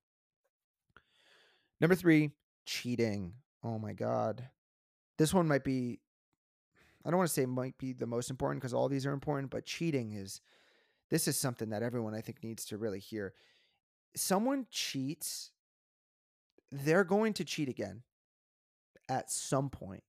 Number 1.80 1.94
three, 1.94 2.32
cheating. 2.66 3.34
Oh 3.62 3.78
my 3.78 3.92
God. 3.92 4.48
This 5.16 5.32
one 5.32 5.46
might 5.46 5.64
be, 5.64 6.00
I 7.04 7.10
don't 7.10 7.18
want 7.18 7.28
to 7.28 7.34
say 7.34 7.46
might 7.46 7.78
be 7.78 7.92
the 7.92 8.06
most 8.06 8.28
important 8.28 8.60
because 8.60 8.74
all 8.74 8.88
these 8.88 9.06
are 9.06 9.12
important, 9.12 9.50
but 9.50 9.64
cheating 9.64 10.12
is, 10.12 10.40
this 11.08 11.28
is 11.28 11.36
something 11.36 11.70
that 11.70 11.84
everyone 11.84 12.14
I 12.14 12.20
think 12.20 12.42
needs 12.42 12.64
to 12.66 12.76
really 12.76 12.98
hear. 12.98 13.32
Someone 14.16 14.66
cheats, 14.72 15.52
they're 16.72 17.04
going 17.04 17.32
to 17.34 17.44
cheat 17.44 17.68
again 17.68 18.02
at 19.08 19.30
some 19.30 19.70
point. 19.70 20.02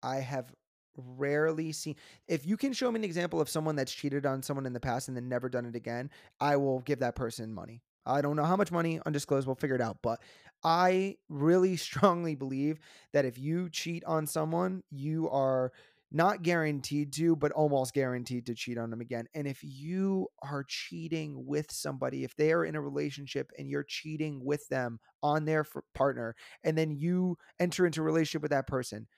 I 0.00 0.16
have 0.18 0.54
rarely 0.96 1.72
seen 1.72 1.94
if 2.28 2.46
you 2.46 2.56
can 2.56 2.72
show 2.72 2.90
me 2.90 2.98
an 2.98 3.04
example 3.04 3.40
of 3.40 3.48
someone 3.48 3.76
that's 3.76 3.92
cheated 3.92 4.26
on 4.26 4.42
someone 4.42 4.66
in 4.66 4.72
the 4.72 4.80
past 4.80 5.08
and 5.08 5.16
then 5.16 5.28
never 5.28 5.48
done 5.48 5.66
it 5.66 5.76
again 5.76 6.10
i 6.40 6.56
will 6.56 6.80
give 6.80 6.98
that 7.00 7.14
person 7.14 7.52
money 7.52 7.82
i 8.04 8.20
don't 8.20 8.36
know 8.36 8.44
how 8.44 8.56
much 8.56 8.72
money 8.72 9.00
undisclosed 9.06 9.46
we'll 9.46 9.56
figure 9.56 9.76
it 9.76 9.82
out 9.82 9.98
but 10.02 10.20
i 10.64 11.16
really 11.28 11.76
strongly 11.76 12.34
believe 12.34 12.78
that 13.12 13.24
if 13.24 13.38
you 13.38 13.68
cheat 13.70 14.04
on 14.04 14.26
someone 14.26 14.82
you 14.90 15.28
are 15.30 15.72
not 16.12 16.42
guaranteed 16.42 17.12
to, 17.14 17.34
but 17.34 17.52
almost 17.52 17.92
guaranteed 17.92 18.46
to 18.46 18.54
cheat 18.54 18.78
on 18.78 18.90
them 18.90 19.00
again. 19.00 19.26
And 19.34 19.46
if 19.46 19.58
you 19.62 20.28
are 20.42 20.64
cheating 20.66 21.46
with 21.46 21.70
somebody, 21.70 22.24
if 22.24 22.36
they 22.36 22.52
are 22.52 22.64
in 22.64 22.76
a 22.76 22.80
relationship 22.80 23.50
and 23.58 23.68
you're 23.68 23.84
cheating 23.84 24.44
with 24.44 24.66
them 24.68 25.00
on 25.22 25.44
their 25.44 25.64
partner, 25.94 26.36
and 26.62 26.78
then 26.78 26.92
you 26.92 27.36
enter 27.58 27.86
into 27.86 28.00
a 28.00 28.04
relationship 28.04 28.42
with 28.42 28.52
that 28.52 28.66
person, 28.66 29.08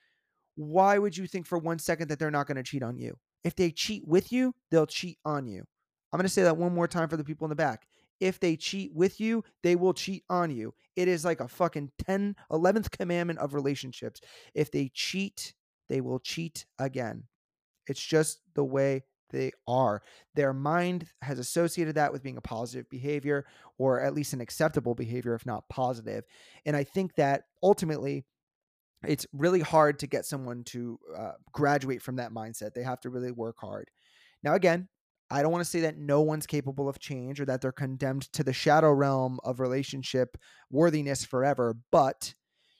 why 0.59 0.97
would 0.97 1.15
you 1.15 1.25
think 1.25 1.47
for 1.47 1.57
one 1.57 1.79
second 1.79 2.09
that 2.09 2.19
they're 2.19 2.29
not 2.29 2.45
going 2.45 2.57
to 2.57 2.63
cheat 2.63 2.83
on 2.83 2.97
you? 2.97 3.17
If 3.45 3.55
they 3.55 3.71
cheat 3.71 4.05
with 4.05 4.29
you, 4.33 4.53
they'll 4.69 4.85
cheat 4.85 5.17
on 5.23 5.47
you. 5.47 5.63
I'm 6.11 6.17
going 6.17 6.25
to 6.25 6.29
say 6.29 6.43
that 6.43 6.57
one 6.57 6.73
more 6.73 6.87
time 6.87 7.07
for 7.07 7.15
the 7.15 7.23
people 7.23 7.45
in 7.45 7.49
the 7.49 7.55
back. 7.55 7.87
If 8.19 8.41
they 8.41 8.57
cheat 8.57 8.93
with 8.93 9.21
you, 9.21 9.45
they 9.63 9.77
will 9.77 9.93
cheat 9.93 10.23
on 10.29 10.51
you. 10.51 10.73
It 10.97 11.07
is 11.07 11.23
like 11.23 11.39
a 11.39 11.47
fucking 11.47 11.91
10, 12.05 12.35
11th 12.51 12.91
commandment 12.91 13.39
of 13.39 13.53
relationships. 13.53 14.19
If 14.53 14.69
they 14.69 14.91
cheat, 14.93 15.53
they 15.87 16.01
will 16.01 16.19
cheat 16.19 16.65
again. 16.77 17.23
It's 17.87 18.03
just 18.03 18.41
the 18.53 18.65
way 18.65 19.03
they 19.29 19.51
are. 19.65 20.01
Their 20.35 20.51
mind 20.51 21.07
has 21.21 21.39
associated 21.39 21.95
that 21.95 22.11
with 22.11 22.21
being 22.21 22.35
a 22.35 22.41
positive 22.41 22.89
behavior 22.89 23.45
or 23.77 24.01
at 24.01 24.13
least 24.13 24.33
an 24.33 24.41
acceptable 24.41 24.93
behavior, 24.93 25.35
if 25.35 25.45
not 25.45 25.69
positive. 25.69 26.25
And 26.65 26.75
I 26.75 26.83
think 26.83 27.15
that 27.15 27.43
ultimately, 27.63 28.25
it's 29.07 29.25
really 29.33 29.61
hard 29.61 29.99
to 29.99 30.07
get 30.07 30.25
someone 30.25 30.63
to 30.65 30.99
uh, 31.17 31.31
graduate 31.51 32.01
from 32.01 32.17
that 32.17 32.31
mindset. 32.31 32.73
They 32.73 32.83
have 32.83 32.99
to 33.01 33.09
really 33.09 33.31
work 33.31 33.55
hard. 33.59 33.89
Now, 34.43 34.55
again, 34.55 34.87
I 35.31 35.41
don't 35.41 35.51
want 35.51 35.63
to 35.63 35.69
say 35.69 35.81
that 35.81 35.97
no 35.97 36.21
one's 36.21 36.47
capable 36.47 36.89
of 36.89 36.99
change 36.99 37.39
or 37.39 37.45
that 37.45 37.61
they're 37.61 37.71
condemned 37.71 38.31
to 38.33 38.43
the 38.43 38.53
shadow 38.53 38.91
realm 38.91 39.39
of 39.43 39.59
relationship 39.59 40.37
worthiness 40.71 41.23
forever, 41.23 41.77
but 41.91 42.33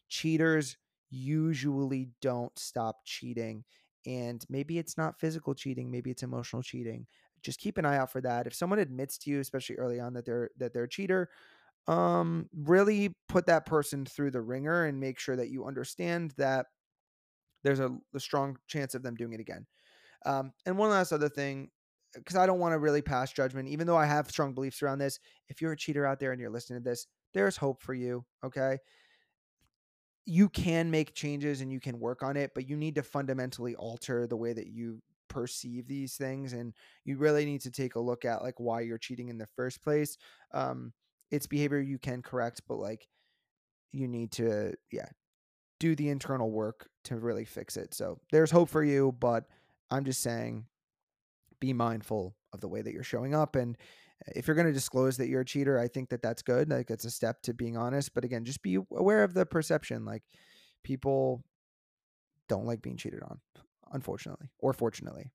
cheaters 0.09 0.75
usually 1.11 2.09
don't 2.21 2.57
stop 2.57 2.97
cheating. 3.05 3.63
And 4.05 4.43
maybe 4.49 4.79
it's 4.79 4.97
not 4.97 5.19
physical 5.19 5.53
cheating, 5.53 5.91
maybe 5.91 6.09
it's 6.09 6.23
emotional 6.23 6.63
cheating. 6.63 7.05
Just 7.43 7.59
keep 7.59 7.77
an 7.77 7.85
eye 7.85 7.97
out 7.97 8.11
for 8.11 8.21
that. 8.21 8.47
If 8.47 8.55
someone 8.55 8.79
admits 8.79 9.17
to 9.19 9.29
you, 9.29 9.39
especially 9.39 9.77
early 9.77 9.99
on, 9.99 10.13
that 10.13 10.25
they're 10.25 10.49
that 10.57 10.73
they're 10.73 10.83
a 10.83 10.89
cheater, 10.89 11.29
um, 11.89 12.47
really 12.53 13.15
put 13.27 13.47
that 13.47 13.65
person 13.65 14.05
through 14.05 14.29
the 14.29 14.41
ringer 14.41 14.85
and 14.85 14.99
make 14.99 15.19
sure 15.19 15.35
that 15.35 15.49
you 15.49 15.65
understand 15.65 16.35
that 16.37 16.67
there's 17.63 17.79
a, 17.79 17.89
a 18.13 18.19
strong 18.19 18.57
chance 18.67 18.93
of 18.93 19.01
them 19.01 19.15
doing 19.15 19.33
it 19.33 19.39
again. 19.39 19.65
Um, 20.23 20.53
and 20.67 20.77
one 20.77 20.91
last 20.91 21.11
other 21.11 21.29
thing, 21.29 21.69
because 22.13 22.35
I 22.35 22.45
don't 22.45 22.59
want 22.59 22.73
to 22.73 22.79
really 22.79 23.01
pass 23.01 23.33
judgment, 23.33 23.69
even 23.69 23.87
though 23.87 23.97
I 23.97 24.05
have 24.05 24.29
strong 24.29 24.53
beliefs 24.53 24.83
around 24.83 24.99
this. 24.99 25.19
If 25.49 25.61
you're 25.61 25.71
a 25.71 25.77
cheater 25.77 26.05
out 26.05 26.19
there 26.19 26.31
and 26.31 26.39
you're 26.39 26.51
listening 26.51 26.83
to 26.83 26.87
this, 26.87 27.07
there's 27.33 27.57
hope 27.57 27.81
for 27.81 27.95
you. 27.95 28.23
Okay. 28.45 28.77
You 30.25 30.47
can 30.47 30.91
make 30.91 31.15
changes 31.15 31.61
and 31.61 31.71
you 31.71 31.79
can 31.79 31.99
work 31.99 32.21
on 32.21 32.37
it, 32.37 32.51
but 32.53 32.69
you 32.69 32.77
need 32.77 32.95
to 32.95 33.03
fundamentally 33.03 33.75
alter 33.75 34.27
the 34.27 34.37
way 34.37 34.53
that 34.53 34.67
you 34.67 35.01
perceive 35.27 35.87
these 35.87 36.17
things. 36.17 36.53
And 36.53 36.75
you 37.03 37.17
really 37.17 37.45
need 37.45 37.61
to 37.61 37.71
take 37.71 37.95
a 37.95 37.99
look 37.99 38.25
at 38.25 38.43
like 38.43 38.59
why 38.59 38.81
you're 38.81 38.99
cheating 38.99 39.29
in 39.29 39.39
the 39.39 39.47
first 39.55 39.81
place. 39.81 40.17
Um, 40.53 40.93
it's 41.31 41.47
behavior 41.47 41.79
you 41.79 41.97
can 41.97 42.21
correct, 42.21 42.61
but 42.67 42.77
like 42.77 43.07
you 43.91 44.07
need 44.07 44.31
to, 44.33 44.73
yeah, 44.91 45.07
do 45.79 45.95
the 45.95 46.09
internal 46.09 46.51
work 46.51 46.89
to 47.05 47.15
really 47.17 47.45
fix 47.45 47.77
it. 47.77 47.93
So 47.93 48.19
there's 48.31 48.51
hope 48.51 48.69
for 48.69 48.83
you, 48.83 49.15
but 49.19 49.45
I'm 49.89 50.05
just 50.05 50.21
saying 50.21 50.65
be 51.59 51.73
mindful 51.73 52.35
of 52.53 52.61
the 52.61 52.67
way 52.67 52.81
that 52.81 52.93
you're 52.93 53.03
showing 53.03 53.33
up. 53.35 53.55
And 53.55 53.77
eh, 54.27 54.33
if 54.35 54.47
you're 54.47 54.55
going 54.55 54.67
to 54.67 54.73
disclose 54.73 55.17
that 55.17 55.27
you're 55.27 55.41
a 55.41 55.45
cheater, 55.45 55.79
I 55.79 55.87
think 55.87 56.09
that 56.09 56.21
that's 56.21 56.41
good. 56.41 56.69
Like 56.69 56.89
it's 56.89 57.05
a 57.05 57.11
step 57.11 57.41
to 57.43 57.53
being 57.53 57.77
honest. 57.77 58.13
But 58.13 58.23
again, 58.25 58.45
just 58.45 58.61
be 58.61 58.77
aware 58.91 59.23
of 59.23 59.33
the 59.33 59.45
perception. 59.45 60.05
Like 60.05 60.23
people 60.83 61.43
don't 62.47 62.65
like 62.65 62.81
being 62.81 62.97
cheated 62.97 63.21
on, 63.23 63.39
unfortunately 63.91 64.49
or 64.59 64.73
fortunately. 64.73 65.31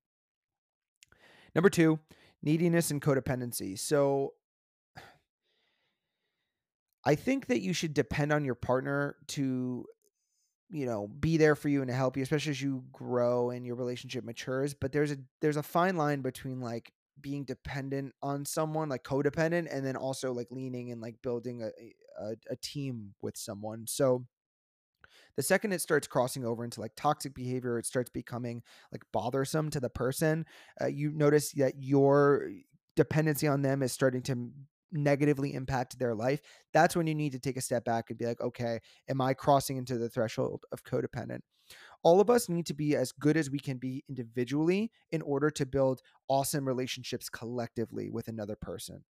Number 1.53 1.69
two, 1.69 1.99
neediness 2.43 2.91
and 2.91 3.01
codependency. 3.01 3.79
So 3.79 4.33
I 7.05 7.15
think 7.15 7.47
that 7.47 7.61
you 7.61 7.73
should 7.73 7.93
depend 7.93 8.33
on 8.33 8.45
your 8.45 8.55
partner 8.55 9.15
to 9.29 9.85
you 10.69 10.85
know 10.85 11.07
be 11.07 11.37
there 11.37 11.55
for 11.55 11.69
you 11.69 11.81
and 11.81 11.89
to 11.89 11.93
help 11.93 12.17
you 12.17 12.23
especially 12.23 12.49
as 12.49 12.61
you 12.61 12.83
grow 12.91 13.51
and 13.51 13.67
your 13.67 13.75
relationship 13.75 14.23
matures 14.23 14.73
but 14.73 14.91
there's 14.91 15.11
a 15.11 15.17
there's 15.39 15.57
a 15.57 15.63
fine 15.63 15.95
line 15.95 16.21
between 16.21 16.59
like 16.59 16.91
being 17.21 17.43
dependent 17.43 18.13
on 18.23 18.45
someone 18.45 18.89
like 18.89 19.03
codependent 19.03 19.67
and 19.71 19.85
then 19.85 19.95
also 19.95 20.33
like 20.33 20.47
leaning 20.49 20.91
and 20.91 21.01
like 21.01 21.15
building 21.21 21.61
a 21.61 21.69
a, 22.19 22.35
a 22.49 22.55
team 22.57 23.13
with 23.21 23.37
someone. 23.37 23.85
So 23.87 24.25
the 25.35 25.43
second 25.43 25.73
it 25.73 25.81
starts 25.81 26.07
crossing 26.07 26.45
over 26.45 26.63
into 26.63 26.81
like 26.81 26.93
toxic 26.95 27.33
behavior 27.33 27.77
it 27.77 27.85
starts 27.85 28.09
becoming 28.09 28.61
like 28.91 29.01
bothersome 29.11 29.69
to 29.69 29.79
the 29.79 29.89
person 29.89 30.45
uh, 30.81 30.85
you 30.85 31.11
notice 31.11 31.51
that 31.51 31.73
your 31.77 32.49
dependency 32.95 33.47
on 33.47 33.61
them 33.61 33.83
is 33.83 33.91
starting 33.91 34.21
to 34.21 34.49
negatively 34.91 35.53
impact 35.53 35.97
their 35.99 36.15
life 36.15 36.41
that's 36.73 36.95
when 36.95 37.07
you 37.07 37.15
need 37.15 37.31
to 37.31 37.39
take 37.39 37.57
a 37.57 37.61
step 37.61 37.83
back 37.85 38.09
and 38.09 38.17
be 38.17 38.25
like 38.25 38.41
okay 38.41 38.79
am 39.09 39.21
i 39.21 39.33
crossing 39.33 39.77
into 39.77 39.97
the 39.97 40.09
threshold 40.09 40.65
of 40.71 40.83
codependent? 40.83 41.39
All 42.03 42.21
of 42.21 42.29
us 42.29 42.47
need 42.47 42.67
to 42.67 42.73
be 42.73 42.95
as 42.95 43.11
good 43.11 43.37
as 43.37 43.49
we 43.49 43.59
can 43.59 43.77
be 43.77 44.03
individually 44.07 44.91
in 45.11 45.21
order 45.23 45.49
to 45.51 45.65
build 45.65 46.01
awesome 46.27 46.67
relationships 46.67 47.29
collectively 47.29 48.09
with 48.09 48.27
another 48.27 48.55
person 48.55 49.03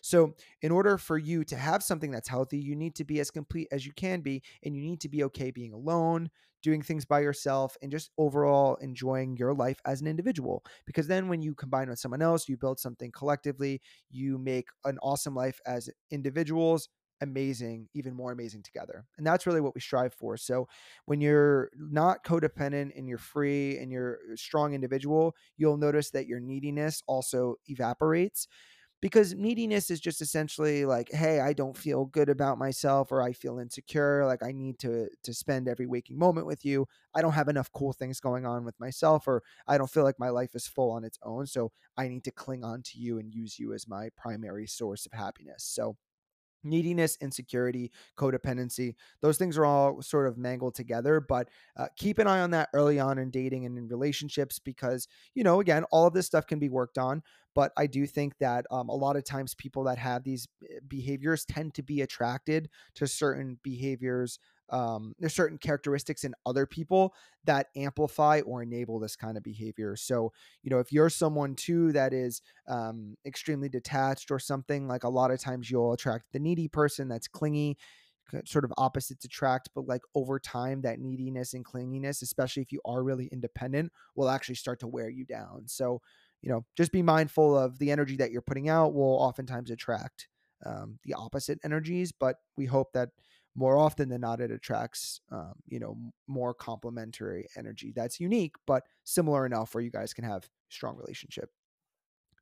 so, 0.00 0.34
in 0.62 0.72
order 0.72 0.98
for 0.98 1.18
you 1.18 1.44
to 1.44 1.56
have 1.56 1.82
something 1.82 2.10
that's 2.10 2.28
healthy, 2.28 2.58
you 2.58 2.74
need 2.76 2.94
to 2.96 3.04
be 3.04 3.20
as 3.20 3.30
complete 3.30 3.68
as 3.70 3.86
you 3.86 3.92
can 3.92 4.20
be, 4.20 4.42
and 4.64 4.74
you 4.76 4.82
need 4.82 5.00
to 5.00 5.08
be 5.08 5.24
okay 5.24 5.50
being 5.50 5.72
alone, 5.72 6.30
doing 6.62 6.82
things 6.82 7.04
by 7.04 7.20
yourself, 7.20 7.76
and 7.82 7.90
just 7.90 8.10
overall 8.18 8.76
enjoying 8.76 9.36
your 9.36 9.54
life 9.54 9.80
as 9.84 10.00
an 10.00 10.06
individual. 10.06 10.64
Because 10.86 11.06
then, 11.06 11.28
when 11.28 11.42
you 11.42 11.54
combine 11.54 11.88
with 11.88 11.98
someone 11.98 12.22
else, 12.22 12.48
you 12.48 12.56
build 12.56 12.80
something 12.80 13.12
collectively, 13.12 13.80
you 14.10 14.38
make 14.38 14.68
an 14.84 14.98
awesome 15.02 15.34
life 15.34 15.60
as 15.66 15.88
individuals 16.10 16.88
amazing, 17.22 17.88
even 17.94 18.14
more 18.14 18.32
amazing 18.32 18.62
together. 18.62 19.06
And 19.16 19.26
that's 19.26 19.46
really 19.46 19.60
what 19.60 19.74
we 19.74 19.80
strive 19.80 20.12
for. 20.12 20.36
So 20.36 20.68
when 21.06 21.20
you're 21.20 21.70
not 21.76 22.24
codependent 22.24 22.98
and 22.98 23.08
you're 23.08 23.16
free 23.16 23.78
and 23.78 23.90
you're 23.90 24.18
a 24.34 24.36
strong 24.36 24.74
individual, 24.74 25.34
you'll 25.56 25.76
notice 25.76 26.10
that 26.10 26.26
your 26.26 26.40
neediness 26.40 27.00
also 27.06 27.54
evaporates 27.66 28.48
because 29.02 29.34
neediness 29.34 29.90
is 29.90 30.00
just 30.00 30.22
essentially 30.22 30.86
like 30.86 31.10
hey 31.12 31.40
i 31.40 31.52
don't 31.52 31.76
feel 31.76 32.06
good 32.06 32.30
about 32.30 32.56
myself 32.58 33.12
or 33.12 33.20
i 33.22 33.32
feel 33.32 33.58
insecure 33.58 34.24
like 34.26 34.42
i 34.42 34.52
need 34.52 34.78
to 34.78 35.08
to 35.22 35.34
spend 35.34 35.68
every 35.68 35.86
waking 35.86 36.18
moment 36.18 36.46
with 36.46 36.64
you. 36.64 36.86
I 37.14 37.20
don't 37.20 37.32
have 37.34 37.48
enough 37.48 37.70
cool 37.72 37.92
things 37.92 38.20
going 38.20 38.46
on 38.46 38.64
with 38.64 38.78
myself 38.80 39.28
or 39.28 39.42
i 39.66 39.76
don't 39.76 39.90
feel 39.90 40.04
like 40.04 40.18
my 40.18 40.30
life 40.30 40.54
is 40.54 40.66
full 40.66 40.90
on 40.90 41.04
its 41.04 41.18
own 41.22 41.46
so 41.46 41.72
i 41.98 42.08
need 42.08 42.24
to 42.24 42.30
cling 42.30 42.64
on 42.64 42.82
to 42.82 42.98
you 42.98 43.18
and 43.18 43.34
use 43.34 43.58
you 43.58 43.74
as 43.74 43.86
my 43.88 44.08
primary 44.16 44.66
source 44.66 45.04
of 45.06 45.12
happiness. 45.12 45.64
So 45.64 45.96
neediness, 46.64 47.16
insecurity, 47.20 47.90
codependency. 48.16 48.94
Those 49.20 49.38
things 49.38 49.58
are 49.58 49.64
all 49.64 50.02
sort 50.02 50.28
of 50.28 50.38
mangled 50.38 50.74
together, 50.74 51.20
but 51.20 51.48
uh, 51.76 51.86
keep 51.96 52.18
an 52.18 52.26
eye 52.26 52.40
on 52.40 52.50
that 52.52 52.68
early 52.74 52.98
on 52.98 53.18
in 53.18 53.30
dating 53.30 53.66
and 53.66 53.76
in 53.78 53.88
relationships 53.88 54.58
because, 54.58 55.08
you 55.34 55.44
know, 55.44 55.60
again, 55.60 55.84
all 55.90 56.06
of 56.06 56.14
this 56.14 56.26
stuff 56.26 56.46
can 56.46 56.58
be 56.58 56.68
worked 56.68 56.98
on. 56.98 57.22
But 57.54 57.72
I 57.76 57.86
do 57.86 58.06
think 58.06 58.38
that 58.38 58.66
um, 58.70 58.88
a 58.88 58.94
lot 58.94 59.16
of 59.16 59.24
times 59.24 59.54
people 59.54 59.84
that 59.84 59.98
have 59.98 60.24
these 60.24 60.48
eh, 60.62 60.78
behaviors 60.88 61.44
tend 61.44 61.74
to 61.74 61.82
be 61.82 62.00
attracted 62.00 62.70
to 62.94 63.06
certain 63.06 63.58
behaviors 63.62 64.38
um, 64.72 65.14
there's 65.18 65.34
certain 65.34 65.58
characteristics 65.58 66.24
in 66.24 66.34
other 66.46 66.66
people 66.66 67.14
that 67.44 67.68
amplify 67.76 68.40
or 68.40 68.62
enable 68.62 68.98
this 68.98 69.14
kind 69.14 69.36
of 69.36 69.42
behavior. 69.42 69.94
So, 69.96 70.32
you 70.62 70.70
know, 70.70 70.78
if 70.78 70.90
you're 70.90 71.10
someone 71.10 71.54
too 71.54 71.92
that 71.92 72.14
is 72.14 72.40
um, 72.66 73.16
extremely 73.26 73.68
detached 73.68 74.30
or 74.30 74.38
something, 74.38 74.88
like 74.88 75.04
a 75.04 75.08
lot 75.08 75.30
of 75.30 75.40
times 75.40 75.70
you'll 75.70 75.92
attract 75.92 76.32
the 76.32 76.40
needy 76.40 76.68
person 76.68 77.06
that's 77.06 77.28
clingy 77.28 77.76
sort 78.46 78.64
of 78.64 78.72
opposites 78.78 79.26
attract 79.26 79.68
but 79.74 79.86
like 79.86 80.00
over 80.14 80.38
time 80.38 80.80
that 80.80 80.98
neediness 80.98 81.52
and 81.52 81.66
clinginess 81.66 82.22
especially 82.22 82.62
if 82.62 82.72
you 82.72 82.80
are 82.84 83.02
really 83.02 83.26
independent 83.26 83.92
will 84.14 84.30
actually 84.30 84.54
start 84.54 84.80
to 84.80 84.86
wear 84.86 85.10
you 85.10 85.24
down 85.24 85.64
so 85.66 86.00
you 86.40 86.48
know 86.48 86.64
just 86.74 86.92
be 86.92 87.02
mindful 87.02 87.58
of 87.58 87.78
the 87.78 87.90
energy 87.90 88.16
that 88.16 88.30
you're 88.30 88.40
putting 88.40 88.70
out 88.70 88.94
will 88.94 89.18
oftentimes 89.18 89.70
attract 89.70 90.28
um, 90.64 90.98
the 91.04 91.12
opposite 91.12 91.58
energies 91.62 92.10
but 92.10 92.36
we 92.56 92.64
hope 92.64 92.92
that 92.94 93.10
more 93.54 93.76
often 93.76 94.08
than 94.08 94.20
not, 94.20 94.40
it 94.40 94.50
attracts, 94.50 95.20
um, 95.30 95.52
you 95.68 95.78
know, 95.78 95.96
more 96.26 96.54
complementary 96.54 97.46
energy 97.56 97.92
that's 97.94 98.18
unique, 98.20 98.54
but 98.66 98.84
similar 99.04 99.44
enough 99.44 99.74
where 99.74 99.84
you 99.84 99.90
guys 99.90 100.14
can 100.14 100.24
have 100.24 100.48
strong 100.70 100.96
relationship. 100.96 101.50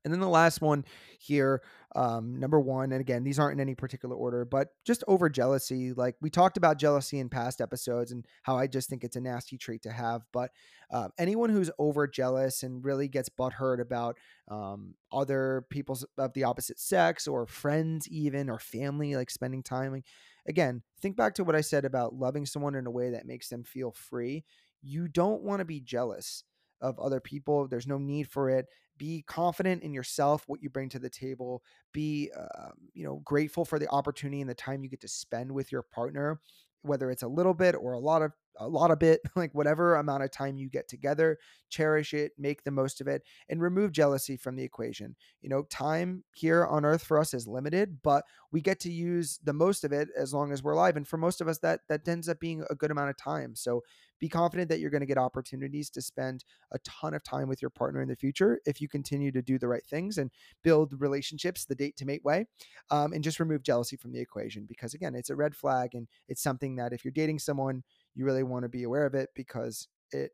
And 0.05 0.13
then 0.13 0.21
the 0.21 0.29
last 0.29 0.61
one 0.61 0.85
here, 1.19 1.63
um, 1.95 2.39
number 2.39 2.59
one, 2.59 2.93
and 2.93 3.01
again, 3.01 3.25
these 3.25 3.39
aren't 3.39 3.55
in 3.55 3.61
any 3.61 3.75
particular 3.75 4.17
order, 4.17 4.45
but 4.45 4.69
just 4.85 5.05
over 5.07 5.29
jealousy. 5.29 5.93
Like 5.93 6.17
we 6.21 6.31
talked 6.31 6.57
about 6.57 6.79
jealousy 6.79 7.19
in 7.19 7.29
past 7.29 7.61
episodes 7.61 8.13
and 8.13 8.25
how 8.43 8.57
I 8.57 8.67
just 8.67 8.89
think 8.89 9.05
it's 9.05 9.17
a 9.17 9.21
nasty 9.21 9.59
trait 9.59 9.83
to 9.83 9.93
have. 9.93 10.23
But 10.33 10.53
uh, 10.91 11.09
anyone 11.19 11.51
who's 11.51 11.71
over 11.79 12.07
jealous 12.07 12.63
and 12.63 12.85
really 12.85 13.09
gets 13.09 13.29
butthurt 13.29 13.81
about 13.81 14.17
um, 14.49 14.95
other 15.13 15.67
people 15.69 15.99
of 16.17 16.33
the 16.33 16.45
opposite 16.45 16.81
sex 16.81 17.29
or 17.29 17.47
friends, 17.47 18.09
even 18.09 18.49
or 18.49 18.59
family, 18.59 19.17
like 19.17 19.31
spending 19.31 19.63
time, 19.63 19.93
like, 19.93 20.07
again, 20.47 20.83
think 21.01 21.17
back 21.17 21.35
to 21.35 21.45
what 21.45 21.57
I 21.57 21.61
said 21.61 21.85
about 21.85 22.15
loving 22.15 22.47
someone 22.47 22.75
in 22.75 22.87
a 22.87 22.91
way 22.91 23.11
that 23.11 23.27
makes 23.27 23.49
them 23.49 23.65
feel 23.65 23.93
free. 23.93 24.45
You 24.83 25.09
don't 25.09 25.43
want 25.43 25.59
to 25.59 25.67
be 25.67 25.81
jealous 25.81 26.45
of 26.81 26.99
other 26.99 27.21
people. 27.21 27.69
There's 27.69 27.87
no 27.87 27.99
need 27.99 28.29
for 28.29 28.49
it. 28.49 28.67
Be 29.01 29.25
confident 29.27 29.83
in 29.83 29.95
yourself, 29.95 30.45
what 30.47 30.63
you 30.63 30.69
bring 30.69 30.91
to 30.91 30.99
the 30.99 31.09
table. 31.09 31.63
Be, 31.95 32.31
uh, 32.39 32.69
you 32.93 33.03
know, 33.03 33.23
grateful 33.25 33.65
for 33.65 33.79
the 33.79 33.89
opportunity 33.89 34.43
and 34.43 34.51
the 34.51 34.55
time 34.55 34.85
you 34.85 34.91
get 34.91 35.01
to 35.01 35.09
spend 35.09 35.51
with 35.51 35.73
your 35.73 35.81
partner, 35.81 36.39
whether 36.83 37.11
it's 37.11 37.23
a 37.23 37.29
little 37.29 37.55
bit 37.55 37.75
or 37.75 37.95
a 37.95 37.99
lot 37.99 38.21
of 38.21 38.33
a 38.59 38.69
lot 38.69 38.91
of 38.91 38.99
bit, 38.99 39.21
like 39.37 39.55
whatever 39.55 39.97
amount 39.97 40.23
of 40.23 40.31
time 40.31 40.57
you 40.57 40.69
get 40.69 40.89
together, 40.89 41.39
cherish 41.69 42.15
it, 42.15 42.33
make 42.39 42.65
the 42.65 42.71
most 42.71 43.01
of 43.01 43.09
it, 43.09 43.23
and 43.49 43.61
remove 43.61 43.93
jealousy 43.93 44.37
from 44.37 44.57
the 44.57 44.65
equation. 44.65 45.17
You 45.43 45.49
know, 45.49 45.63
time 45.71 46.25
here 46.33 46.67
on 46.67 46.85
earth 46.85 47.03
for 47.03 47.19
us 47.19 47.35
is 47.35 47.47
limited, 47.47 47.99
but 48.03 48.25
we 48.53 48.61
get 48.61 48.81
to 48.81 48.93
use 48.93 49.39
the 49.43 49.53
most 49.53 49.85
of 49.85 49.93
it 49.93 50.09
as 50.17 50.35
long 50.35 50.53
as 50.53 50.63
we're 50.63 50.73
alive. 50.73 50.97
And 50.97 51.07
for 51.07 51.17
most 51.17 51.41
of 51.41 51.49
us, 51.49 51.59
that 51.59 51.81
that 51.89 52.07
ends 52.07 52.29
up 52.29 52.41
being 52.41 52.65
a 52.71 52.75
good 52.75 52.91
amount 52.91 53.11
of 53.11 53.17
time. 53.17 53.55
So 53.55 53.83
be 54.21 54.29
confident 54.29 54.69
that 54.69 54.79
you're 54.79 54.91
going 54.91 55.01
to 55.01 55.07
get 55.07 55.19
opportunities 55.19 55.91
to 55.91 56.03
spend 56.03 56.45
a 56.73 56.79
ton 56.81 57.15
of 57.15 57.25
time 57.25 57.49
with 57.49 57.61
your 57.61 57.71
partner 57.71 58.03
in 58.03 58.09
the 58.09 58.15
future 58.15 58.61
if 58.67 58.81
you 58.81 58.89
continue 58.89 59.33
to 59.33 59.43
do 59.43 59.59
the 59.59 59.67
right 59.67 59.85
things 59.87 60.19
and 60.19 60.31
build 60.63 60.95
relationships 61.01 61.65
the 61.65 61.75
date 61.75 61.97
to 61.97 62.05
mate 62.05 62.25
way 62.25 62.47
um, 62.91 63.13
and 63.13 63.25
just 63.25 63.41
remove 63.41 63.63
jealousy 63.63 63.97
from 63.97 64.13
the 64.13 64.21
equation 64.21 64.67
because 64.69 64.95
again 64.95 65.15
it's 65.15 65.31
a 65.31 65.37
red 65.37 65.57
flag 65.57 65.95
and 65.95 66.07
it's 66.29 66.43
something 66.43 66.77
that 66.77 66.93
if 66.93 67.05
you're 67.05 67.13
dating 67.13 67.39
someone 67.39 67.83
you 68.15 68.25
really 68.25 68.43
want 68.43 68.65
to 68.65 68.69
be 68.69 68.83
aware 68.83 69.07
of 69.07 69.15
it 69.15 69.31
because 69.35 69.89
it 70.13 70.33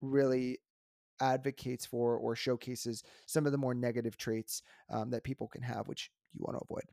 really 0.00 0.58
advocates 1.20 1.86
for 1.86 2.16
or 2.16 2.34
showcases 2.34 3.02
some 3.26 3.46
of 3.46 3.52
the 3.52 3.58
more 3.58 3.74
negative 3.74 4.16
traits 4.16 4.62
um, 4.90 5.10
that 5.10 5.24
people 5.24 5.46
can 5.46 5.62
have, 5.62 5.86
which 5.88 6.10
you 6.34 6.40
want 6.42 6.58
to 6.58 6.64
avoid. 6.68 6.84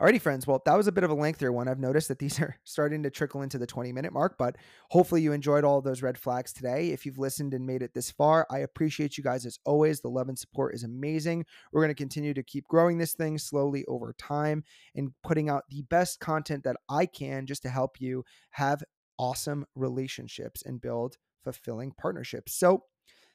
Alrighty, 0.00 0.18
friends. 0.18 0.46
Well, 0.46 0.62
that 0.64 0.78
was 0.78 0.86
a 0.86 0.92
bit 0.92 1.04
of 1.04 1.10
a 1.10 1.14
lengthier 1.14 1.52
one. 1.52 1.68
I've 1.68 1.78
noticed 1.78 2.08
that 2.08 2.18
these 2.18 2.40
are 2.40 2.56
starting 2.64 3.02
to 3.02 3.10
trickle 3.10 3.42
into 3.42 3.58
the 3.58 3.66
20 3.66 3.92
minute 3.92 4.14
mark, 4.14 4.36
but 4.38 4.56
hopefully 4.88 5.20
you 5.20 5.32
enjoyed 5.32 5.62
all 5.62 5.82
those 5.82 6.00
red 6.00 6.16
flags 6.16 6.54
today. 6.54 6.88
If 6.88 7.04
you've 7.04 7.18
listened 7.18 7.52
and 7.52 7.66
made 7.66 7.82
it 7.82 7.92
this 7.92 8.10
far, 8.10 8.46
I 8.50 8.60
appreciate 8.60 9.18
you 9.18 9.24
guys 9.24 9.44
as 9.44 9.58
always. 9.66 10.00
The 10.00 10.08
love 10.08 10.30
and 10.30 10.38
support 10.38 10.74
is 10.74 10.84
amazing. 10.84 11.44
We're 11.70 11.82
going 11.82 11.90
to 11.90 11.94
continue 11.94 12.32
to 12.32 12.42
keep 12.42 12.66
growing 12.66 12.96
this 12.96 13.12
thing 13.12 13.36
slowly 13.36 13.84
over 13.88 14.14
time 14.18 14.64
and 14.94 15.10
putting 15.22 15.50
out 15.50 15.64
the 15.68 15.82
best 15.82 16.18
content 16.18 16.64
that 16.64 16.76
I 16.88 17.04
can 17.04 17.44
just 17.44 17.62
to 17.64 17.68
help 17.68 18.00
you 18.00 18.24
have 18.52 18.82
awesome 19.18 19.66
relationships 19.74 20.62
and 20.64 20.80
build 20.80 21.18
fulfilling 21.44 21.92
partnerships. 21.92 22.54
So, 22.54 22.84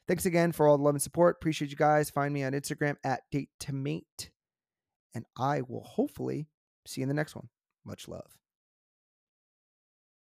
thanks 0.08 0.26
again 0.26 0.52
for 0.52 0.68
all 0.68 0.80
the 0.80 0.84
love 0.84 0.96
and 0.96 1.02
support. 1.02 1.36
Appreciate 1.40 1.70
you 1.70 1.78
guys. 1.78 2.10
Find 2.10 2.34
me 2.34 2.44
on 2.44 2.54
Instagram 2.54 2.96
at 3.04 3.22
date 3.32 3.50
to 3.60 3.74
mate, 3.74 4.32
and 5.14 5.26
I 5.38 5.62
will 5.62 5.84
hopefully 5.84 6.48
See 6.86 7.02
you 7.02 7.04
in 7.04 7.10
the 7.10 7.14
next 7.14 7.36
one. 7.36 7.50
Much 7.84 8.08
love. 8.08 8.38